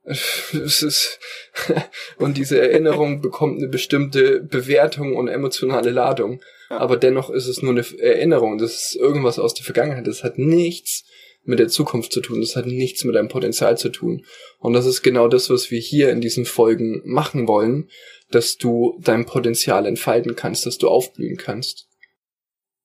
Es 0.09 0.81
ist 0.81 1.19
und 2.17 2.37
diese 2.37 2.59
Erinnerung 2.59 3.21
bekommt 3.21 3.59
eine 3.59 3.67
bestimmte 3.67 4.41
Bewertung 4.41 5.15
und 5.15 5.27
emotionale 5.27 5.91
Ladung. 5.91 6.41
Ja. 6.69 6.77
Aber 6.77 6.97
dennoch 6.97 7.29
ist 7.29 7.47
es 7.47 7.61
nur 7.61 7.71
eine 7.71 7.85
Erinnerung. 7.99 8.57
Das 8.57 8.73
ist 8.73 8.95
irgendwas 8.95 9.39
aus 9.39 9.53
der 9.53 9.65
Vergangenheit. 9.65 10.07
Das 10.07 10.23
hat 10.23 10.37
nichts 10.37 11.05
mit 11.43 11.59
der 11.59 11.67
Zukunft 11.67 12.11
zu 12.11 12.21
tun. 12.21 12.41
Das 12.41 12.55
hat 12.55 12.65
nichts 12.65 13.03
mit 13.03 13.15
deinem 13.15 13.27
Potenzial 13.27 13.77
zu 13.77 13.89
tun. 13.89 14.25
Und 14.59 14.73
das 14.73 14.85
ist 14.85 15.01
genau 15.01 15.27
das, 15.27 15.49
was 15.49 15.71
wir 15.71 15.79
hier 15.79 16.09
in 16.11 16.21
diesen 16.21 16.45
Folgen 16.45 17.01
machen 17.05 17.47
wollen, 17.47 17.89
dass 18.31 18.57
du 18.57 18.99
dein 19.01 19.25
Potenzial 19.25 19.85
entfalten 19.85 20.35
kannst, 20.35 20.65
dass 20.65 20.77
du 20.77 20.89
aufblühen 20.89 21.37
kannst. 21.37 21.87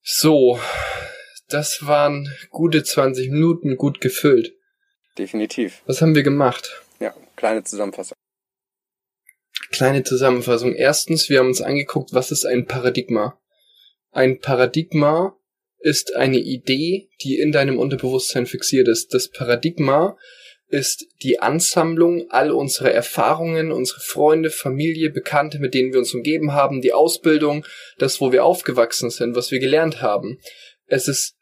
So, 0.02 0.58
das 1.48 1.86
waren 1.86 2.32
gute 2.50 2.82
20 2.82 3.30
Minuten 3.30 3.76
gut 3.76 4.00
gefüllt. 4.00 4.54
Definitiv. 5.18 5.82
Was 5.86 6.02
haben 6.02 6.14
wir 6.14 6.22
gemacht? 6.22 6.82
Kleine 7.44 7.62
Zusammenfassung. 7.62 8.16
Kleine 9.70 10.02
Zusammenfassung. 10.02 10.74
Erstens, 10.74 11.28
wir 11.28 11.40
haben 11.40 11.48
uns 11.48 11.60
angeguckt, 11.60 12.14
was 12.14 12.30
ist 12.30 12.46
ein 12.46 12.64
Paradigma? 12.64 13.38
Ein 14.12 14.40
Paradigma 14.40 15.36
ist 15.76 16.16
eine 16.16 16.38
Idee, 16.38 17.10
die 17.20 17.38
in 17.38 17.52
deinem 17.52 17.78
Unterbewusstsein 17.78 18.46
fixiert 18.46 18.88
ist. 18.88 19.12
Das 19.12 19.28
Paradigma 19.28 20.16
ist 20.68 21.06
die 21.22 21.40
Ansammlung 21.40 22.30
all 22.30 22.50
unserer 22.50 22.92
Erfahrungen, 22.92 23.72
unsere 23.72 24.00
Freunde, 24.00 24.48
Familie, 24.48 25.10
Bekannte, 25.10 25.58
mit 25.58 25.74
denen 25.74 25.92
wir 25.92 25.98
uns 25.98 26.14
umgeben 26.14 26.54
haben, 26.54 26.80
die 26.80 26.94
Ausbildung, 26.94 27.66
das, 27.98 28.22
wo 28.22 28.32
wir 28.32 28.42
aufgewachsen 28.42 29.10
sind, 29.10 29.36
was 29.36 29.50
wir 29.50 29.58
gelernt 29.58 30.00
haben. 30.00 30.40
Es 30.86 31.08
ist 31.08 31.36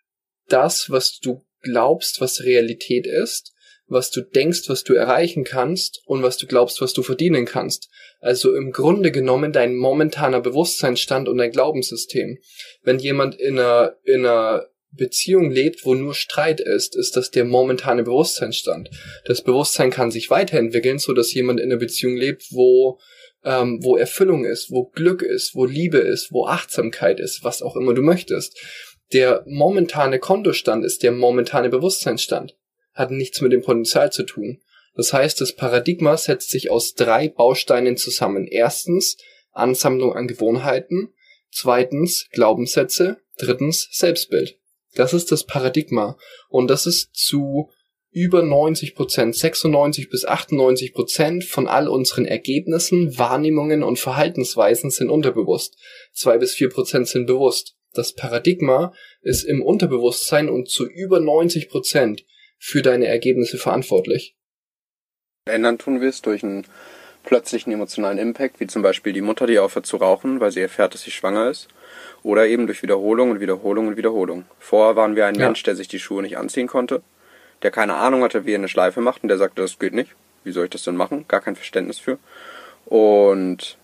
das, 0.49 0.91
was 0.91 1.21
du 1.21 1.45
glaubst, 1.61 2.21
was 2.21 2.43
Realität 2.43 3.07
ist, 3.07 3.52
was 3.92 4.11
du 4.11 4.22
denkst, 4.22 4.68
was 4.68 4.85
du 4.85 4.94
erreichen 4.94 5.44
kannst 5.44 6.02
und 6.07 6.22
was 6.22 6.37
du 6.37 6.46
glaubst, 6.46 6.81
was 6.81 6.92
du 6.92 7.02
verdienen 7.02 7.44
kannst. 7.44 7.88
Also 8.20 8.55
im 8.55 8.72
Grunde 8.72 9.12
genommen 9.12 9.52
dein 9.52 9.76
momentaner 9.76 10.40
Bewusstseinsstand 10.40 11.28
und 11.28 11.38
dein 11.38 11.52
Glaubenssystem. 11.52 12.38
Wenn 12.83 12.98
jemand 12.98 13.38
in 13.40 13.59
einer, 13.59 13.96
in 14.05 14.26
einer 14.26 14.66
Beziehung 14.92 15.50
lebt, 15.50 15.85
wo 15.85 15.94
nur 15.94 16.14
Streit 16.14 16.61
ist, 16.61 16.96
ist 16.96 17.16
das 17.16 17.31
der 17.31 17.44
momentane 17.44 18.02
Bewusstseinsstand. 18.02 18.90
Das 19.24 19.42
Bewusstsein 19.42 19.90
kann 19.90 20.11
sich 20.11 20.31
weiterentwickeln, 20.31 20.98
so 20.98 21.12
dass 21.12 21.33
jemand 21.33 21.61
in 21.61 21.70
einer 21.70 21.78
Beziehung 21.78 22.16
lebt, 22.16 22.46
wo 22.50 22.98
ähm, 23.44 23.81
wo 23.83 23.96
Erfüllung 23.96 24.44
ist, 24.44 24.70
wo 24.70 24.85
Glück 24.85 25.22
ist, 25.22 25.55
wo 25.55 25.64
Liebe 25.64 25.98
ist, 25.98 26.33
wo 26.33 26.46
Achtsamkeit 26.46 27.18
ist, 27.18 27.42
was 27.42 27.62
auch 27.62 27.76
immer 27.76 27.94
du 27.94 28.02
möchtest. 28.02 28.57
Der 29.12 29.42
momentane 29.46 30.18
Kontostand 30.18 30.85
ist 30.85 31.02
der 31.02 31.12
momentane 31.12 31.68
Bewusstseinsstand. 31.68 32.57
Hat 32.92 33.11
nichts 33.11 33.40
mit 33.40 33.52
dem 33.52 33.62
Potenzial 33.62 34.12
zu 34.12 34.24
tun. 34.24 34.61
Das 34.94 35.12
heißt, 35.12 35.40
das 35.40 35.55
Paradigma 35.55 36.16
setzt 36.16 36.50
sich 36.50 36.70
aus 36.70 36.94
drei 36.94 37.28
Bausteinen 37.28 37.96
zusammen. 37.96 38.46
Erstens 38.46 39.16
Ansammlung 39.52 40.14
an 40.14 40.26
Gewohnheiten, 40.26 41.12
zweitens 41.50 42.28
Glaubenssätze, 42.33 43.18
drittens 43.38 43.88
Selbstbild. 43.92 44.59
Das 44.94 45.14
ist 45.14 45.33
das 45.33 45.44
Paradigma. 45.44 46.18
Und 46.48 46.68
das 46.68 46.87
ist 46.87 47.14
zu 47.14 47.70
über 48.11 48.42
90 48.42 48.94
Prozent, 48.94 49.35
96 49.35 50.11
bis 50.11 50.26
98 50.26 50.92
Prozent 50.92 51.44
von 51.44 51.66
all 51.66 51.88
unseren 51.88 52.26
Ergebnissen, 52.26 53.16
Wahrnehmungen 53.16 53.83
und 53.83 53.98
Verhaltensweisen 53.98 54.90
sind 54.90 55.09
unterbewusst. 55.09 55.78
Zwei 56.12 56.37
bis 56.37 56.52
vier 56.52 56.68
Prozent 56.68 57.09
sind 57.09 57.26
bewusst. 57.26 57.74
Das 57.94 58.12
Paradigma 58.12 58.92
ist 59.22 59.44
im 59.44 59.62
Unterbewusstsein 59.62 60.50
und 60.50 60.68
zu 60.68 60.87
über 60.87 61.20
90 61.20 61.70
Prozent 61.70 62.24
für 62.64 62.81
deine 62.81 63.09
Ergebnisse 63.09 63.59
verantwortlich. 63.59 64.37
Ändern 65.46 65.79
tun 65.79 66.01
wir 66.01 66.09
es 66.09 66.22
durch 66.22 66.44
einen 66.44 66.64
plötzlichen 67.25 67.72
emotionalen 67.72 68.18
Impact, 68.18 68.61
wie 68.61 68.68
zum 68.68 68.83
Beispiel 68.83 69.12
die 69.12 69.20
Mutter, 69.20 69.48
die 69.48 69.59
aufhört 69.59 69.85
zu 69.85 69.96
rauchen, 69.96 70.38
weil 70.38 70.53
sie 70.53 70.61
erfährt, 70.61 70.94
dass 70.94 71.03
sie 71.03 71.11
schwanger 71.11 71.51
ist. 71.51 71.66
Oder 72.22 72.46
eben 72.46 72.68
durch 72.68 72.85
Wiederholung 72.85 73.33
und 73.33 73.40
Wiederholung 73.40 73.88
und 73.88 73.96
Wiederholung. 73.96 74.44
Vorher 74.61 74.94
waren 74.94 75.16
wir 75.16 75.27
ein 75.27 75.35
ja. 75.35 75.46
Mensch, 75.46 75.64
der 75.64 75.75
sich 75.75 75.88
die 75.88 75.98
Schuhe 75.98 76.22
nicht 76.22 76.38
anziehen 76.38 76.68
konnte, 76.68 77.03
der 77.62 77.72
keine 77.72 77.96
Ahnung 77.96 78.22
hatte, 78.22 78.46
wie 78.46 78.53
er 78.53 78.59
eine 78.59 78.68
Schleife 78.68 79.01
macht 79.01 79.25
und 79.25 79.29
der 79.29 79.38
sagte, 79.38 79.61
das 79.61 79.81
geht 79.81 79.92
nicht. 79.92 80.12
Wie 80.44 80.53
soll 80.53 80.64
ich 80.64 80.70
das 80.70 80.85
denn 80.85 80.94
machen? 80.94 81.25
Gar 81.27 81.40
kein 81.40 81.57
Verständnis 81.57 81.98
für. 81.98 82.20
Und 82.85 83.77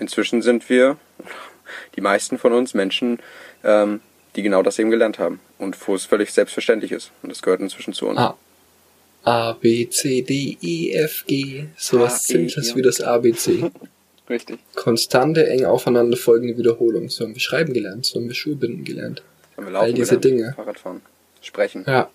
inzwischen 0.00 0.42
sind 0.42 0.68
wir, 0.68 0.96
die 1.94 2.00
meisten 2.00 2.38
von 2.38 2.52
uns 2.52 2.74
Menschen, 2.74 3.20
ähm, 3.62 4.00
die 4.36 4.42
genau 4.42 4.62
das 4.62 4.78
eben 4.78 4.90
gelernt 4.90 5.18
haben 5.18 5.40
und 5.58 5.76
wo 5.88 5.94
es 5.94 6.04
völlig 6.04 6.30
selbstverständlich 6.32 6.92
ist. 6.92 7.10
Und 7.22 7.30
das 7.30 7.42
gehört 7.42 7.60
inzwischen 7.60 7.94
zu 7.94 8.06
uns. 8.06 8.18
Ah. 8.18 8.36
A, 9.24 9.52
B, 9.54 9.88
C, 9.88 10.22
D, 10.22 10.56
E, 10.60 10.92
F, 10.92 11.24
G. 11.26 11.64
Sowas 11.76 12.26
Simples 12.26 12.70
e, 12.70 12.76
wie 12.76 12.82
das 12.82 13.00
ABC. 13.00 13.70
Richtig. 14.30 14.58
Konstante, 14.74 15.48
eng 15.48 15.64
aufeinander 15.64 16.16
folgende 16.16 16.56
Wiederholung. 16.58 17.08
So 17.08 17.24
haben 17.24 17.34
wir 17.34 17.40
schreiben 17.40 17.72
gelernt, 17.72 18.06
so 18.06 18.20
haben 18.20 18.28
wir 18.28 18.34
Schulbinden 18.34 18.84
gelernt. 18.84 19.22
So 19.50 19.56
haben 19.56 19.66
wir 19.66 19.72
laufen 19.72 19.84
All 19.84 19.92
diese 19.92 20.18
gelernt, 20.18 20.24
Dinge. 20.24 20.52
Fahrradfahren, 20.54 21.00
sprechen. 21.40 21.84
Ja. 21.86 22.10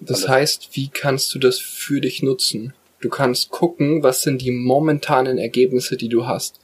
Das 0.00 0.24
Alles. 0.24 0.28
heißt, 0.28 0.68
wie 0.72 0.88
kannst 0.88 1.34
du 1.34 1.38
das 1.38 1.58
für 1.58 2.00
dich 2.00 2.22
nutzen? 2.22 2.74
Du 3.00 3.08
kannst 3.08 3.50
gucken, 3.50 4.02
was 4.02 4.22
sind 4.22 4.42
die 4.42 4.50
momentanen 4.50 5.38
Ergebnisse, 5.38 5.96
die 5.96 6.08
du 6.08 6.26
hast. 6.26 6.60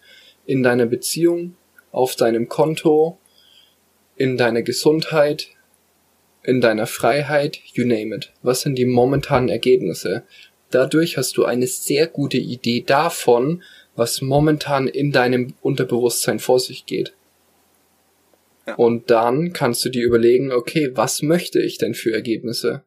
In 0.47 0.63
deiner 0.63 0.87
Beziehung, 0.87 1.57
auf 1.91 2.17
deinem 2.17 2.49
Konto, 2.49 3.19
in 4.19 4.37
deiner 4.37 4.63
Gesundheit, 4.63 5.49
in 6.43 6.61
deiner 6.61 6.87
Freiheit, 6.87 7.59
you 7.73 7.87
name 7.87 8.15
it. 8.15 8.33
Was 8.43 8.63
sind 8.63 8.77
die 8.77 8.85
momentanen 8.85 9.49
Ergebnisse? 9.49 10.25
Dadurch 10.71 11.17
hast 11.17 11.37
du 11.37 11.45
eine 11.45 11.67
sehr 11.67 12.07
gute 12.07 12.37
Idee 12.37 12.83
davon, 12.83 13.63
was 13.95 14.21
momentan 14.21 14.87
in 14.87 15.13
deinem 15.13 15.55
Unterbewusstsein 15.63 16.39
vor 16.39 16.61
sich 16.61 16.85
geht. 16.87 17.15
Ja. 18.67 18.75
Und 18.75 19.11
dann 19.11 19.53
kannst 19.53 19.85
du 19.85 19.89
dir 19.89 20.05
überlegen, 20.05 20.53
okay, 20.53 20.91
was 20.95 21.23
möchte 21.23 21.61
ich 21.61 21.79
denn 21.79 21.95
für 21.95 22.13
Ergebnisse? 22.13 22.85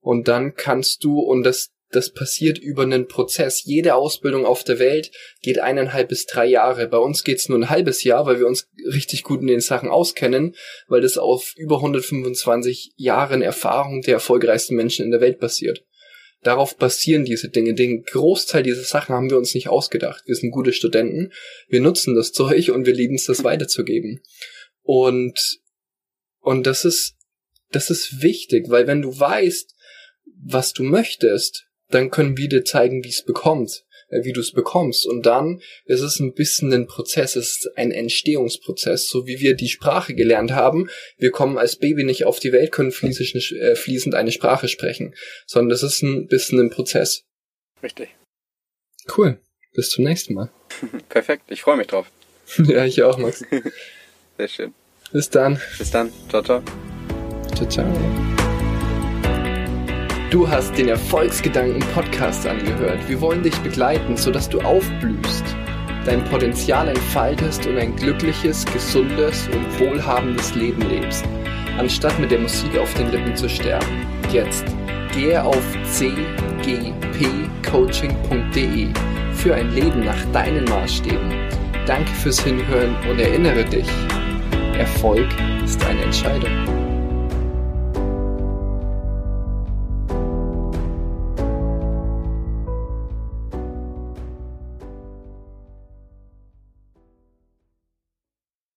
Und 0.00 0.28
dann 0.28 0.54
kannst 0.54 1.04
du, 1.04 1.20
und 1.20 1.44
das, 1.44 1.70
das 1.92 2.12
passiert 2.12 2.58
über 2.58 2.82
einen 2.82 3.06
Prozess. 3.06 3.64
Jede 3.64 3.94
Ausbildung 3.94 4.46
auf 4.46 4.64
der 4.64 4.78
Welt 4.78 5.10
geht 5.42 5.58
eineinhalb 5.58 6.08
bis 6.08 6.26
drei 6.26 6.46
Jahre. 6.46 6.88
Bei 6.88 6.98
uns 6.98 7.22
geht's 7.22 7.48
nur 7.48 7.58
ein 7.58 7.70
halbes 7.70 8.02
Jahr, 8.02 8.26
weil 8.26 8.38
wir 8.38 8.46
uns 8.46 8.68
richtig 8.86 9.22
gut 9.22 9.40
in 9.40 9.46
den 9.46 9.60
Sachen 9.60 9.88
auskennen, 9.88 10.56
weil 10.88 11.02
das 11.02 11.18
auf 11.18 11.54
über 11.56 11.76
125 11.76 12.92
Jahren 12.96 13.42
Erfahrung 13.42 14.02
der 14.02 14.14
erfolgreichsten 14.14 14.74
Menschen 14.74 15.04
in 15.04 15.10
der 15.10 15.20
Welt 15.20 15.38
basiert. 15.38 15.84
Darauf 16.42 16.76
basieren 16.76 17.24
diese 17.24 17.48
Dinge. 17.48 17.74
Den 17.74 18.02
Großteil 18.02 18.64
dieser 18.64 18.82
Sachen 18.82 19.14
haben 19.14 19.30
wir 19.30 19.38
uns 19.38 19.54
nicht 19.54 19.68
ausgedacht. 19.68 20.24
Wir 20.26 20.34
sind 20.34 20.50
gute 20.50 20.72
Studenten, 20.72 21.32
wir 21.68 21.80
nutzen 21.80 22.14
das 22.14 22.32
Zeug 22.32 22.70
und 22.70 22.86
wir 22.86 22.94
lieben 22.94 23.14
es, 23.14 23.26
das 23.26 23.44
weiterzugeben. 23.44 24.22
Und, 24.82 25.60
und 26.40 26.66
das 26.66 26.84
ist, 26.84 27.14
das 27.70 27.90
ist 27.90 28.22
wichtig, 28.22 28.68
weil 28.68 28.86
wenn 28.86 29.02
du 29.02 29.16
weißt, 29.16 29.74
was 30.44 30.72
du 30.72 30.82
möchtest, 30.82 31.66
dann 31.94 32.10
können 32.10 32.36
wir 32.36 32.48
dir 32.48 32.64
zeigen, 32.64 33.04
wie 33.04 33.08
es 33.08 33.24
bekommt, 33.24 33.84
äh, 34.08 34.24
wie 34.24 34.32
du 34.32 34.40
es 34.40 34.52
bekommst. 34.52 35.06
Und 35.06 35.26
dann 35.26 35.60
ist 35.84 36.00
es 36.00 36.20
ein 36.20 36.34
bisschen 36.34 36.72
ein 36.72 36.86
Prozess, 36.86 37.36
es 37.36 37.58
ist 37.58 37.76
ein 37.76 37.90
Entstehungsprozess, 37.90 39.08
so 39.08 39.26
wie 39.26 39.40
wir 39.40 39.54
die 39.54 39.68
Sprache 39.68 40.14
gelernt 40.14 40.52
haben. 40.52 40.88
Wir 41.18 41.30
kommen 41.30 41.58
als 41.58 41.76
Baby 41.76 42.04
nicht 42.04 42.24
auf 42.24 42.38
die 42.38 42.52
Welt, 42.52 42.72
können 42.72 42.92
fließend, 42.92 43.52
äh, 43.52 43.76
fließend 43.76 44.14
eine 44.14 44.32
Sprache 44.32 44.68
sprechen, 44.68 45.14
sondern 45.46 45.70
das 45.70 45.82
ist 45.82 46.02
ein 46.02 46.26
bisschen 46.26 46.60
ein 46.60 46.70
Prozess. 46.70 47.24
Richtig. 47.82 48.08
Cool. 49.16 49.38
Bis 49.74 49.90
zum 49.90 50.04
nächsten 50.04 50.34
Mal. 50.34 50.50
Perfekt. 51.08 51.44
Ich 51.48 51.62
freue 51.62 51.76
mich 51.76 51.86
drauf. 51.86 52.06
ja, 52.58 52.84
ich 52.84 53.02
auch, 53.02 53.18
Max. 53.18 53.44
Sehr 54.38 54.48
schön. 54.48 54.74
Bis 55.12 55.28
dann. 55.30 55.60
Bis 55.78 55.90
dann. 55.90 56.12
Ciao, 56.28 56.42
ciao. 56.42 56.62
Ciao, 57.54 57.68
ciao. 57.68 58.41
Du 60.32 60.48
hast 60.48 60.76
den 60.78 60.88
Erfolgsgedanken 60.88 61.80
Podcast 61.92 62.46
angehört. 62.46 63.06
Wir 63.06 63.20
wollen 63.20 63.42
dich 63.42 63.54
begleiten, 63.58 64.16
sodass 64.16 64.48
du 64.48 64.62
aufblühst, 64.62 65.44
dein 66.06 66.24
Potenzial 66.24 66.88
entfaltest 66.88 67.66
und 67.66 67.76
ein 67.76 67.94
glückliches, 67.96 68.64
gesundes 68.64 69.46
und 69.48 69.78
wohlhabendes 69.78 70.54
Leben 70.54 70.80
lebst, 70.88 71.26
anstatt 71.76 72.18
mit 72.18 72.30
der 72.30 72.38
Musik 72.38 72.78
auf 72.78 72.94
den 72.94 73.10
Lippen 73.10 73.36
zu 73.36 73.46
sterben. 73.46 74.06
Jetzt 74.32 74.64
gehe 75.12 75.44
auf 75.44 75.62
cgpcoaching.de 75.92 78.88
für 79.34 79.54
ein 79.54 79.70
Leben 79.74 80.02
nach 80.02 80.24
deinen 80.32 80.64
Maßstäben. 80.64 81.30
Danke 81.84 82.10
fürs 82.10 82.42
Hinhören 82.42 82.96
und 83.10 83.20
erinnere 83.20 83.66
dich, 83.66 83.90
Erfolg 84.78 85.28
ist 85.62 85.84
eine 85.84 86.04
Entscheidung. 86.04 86.81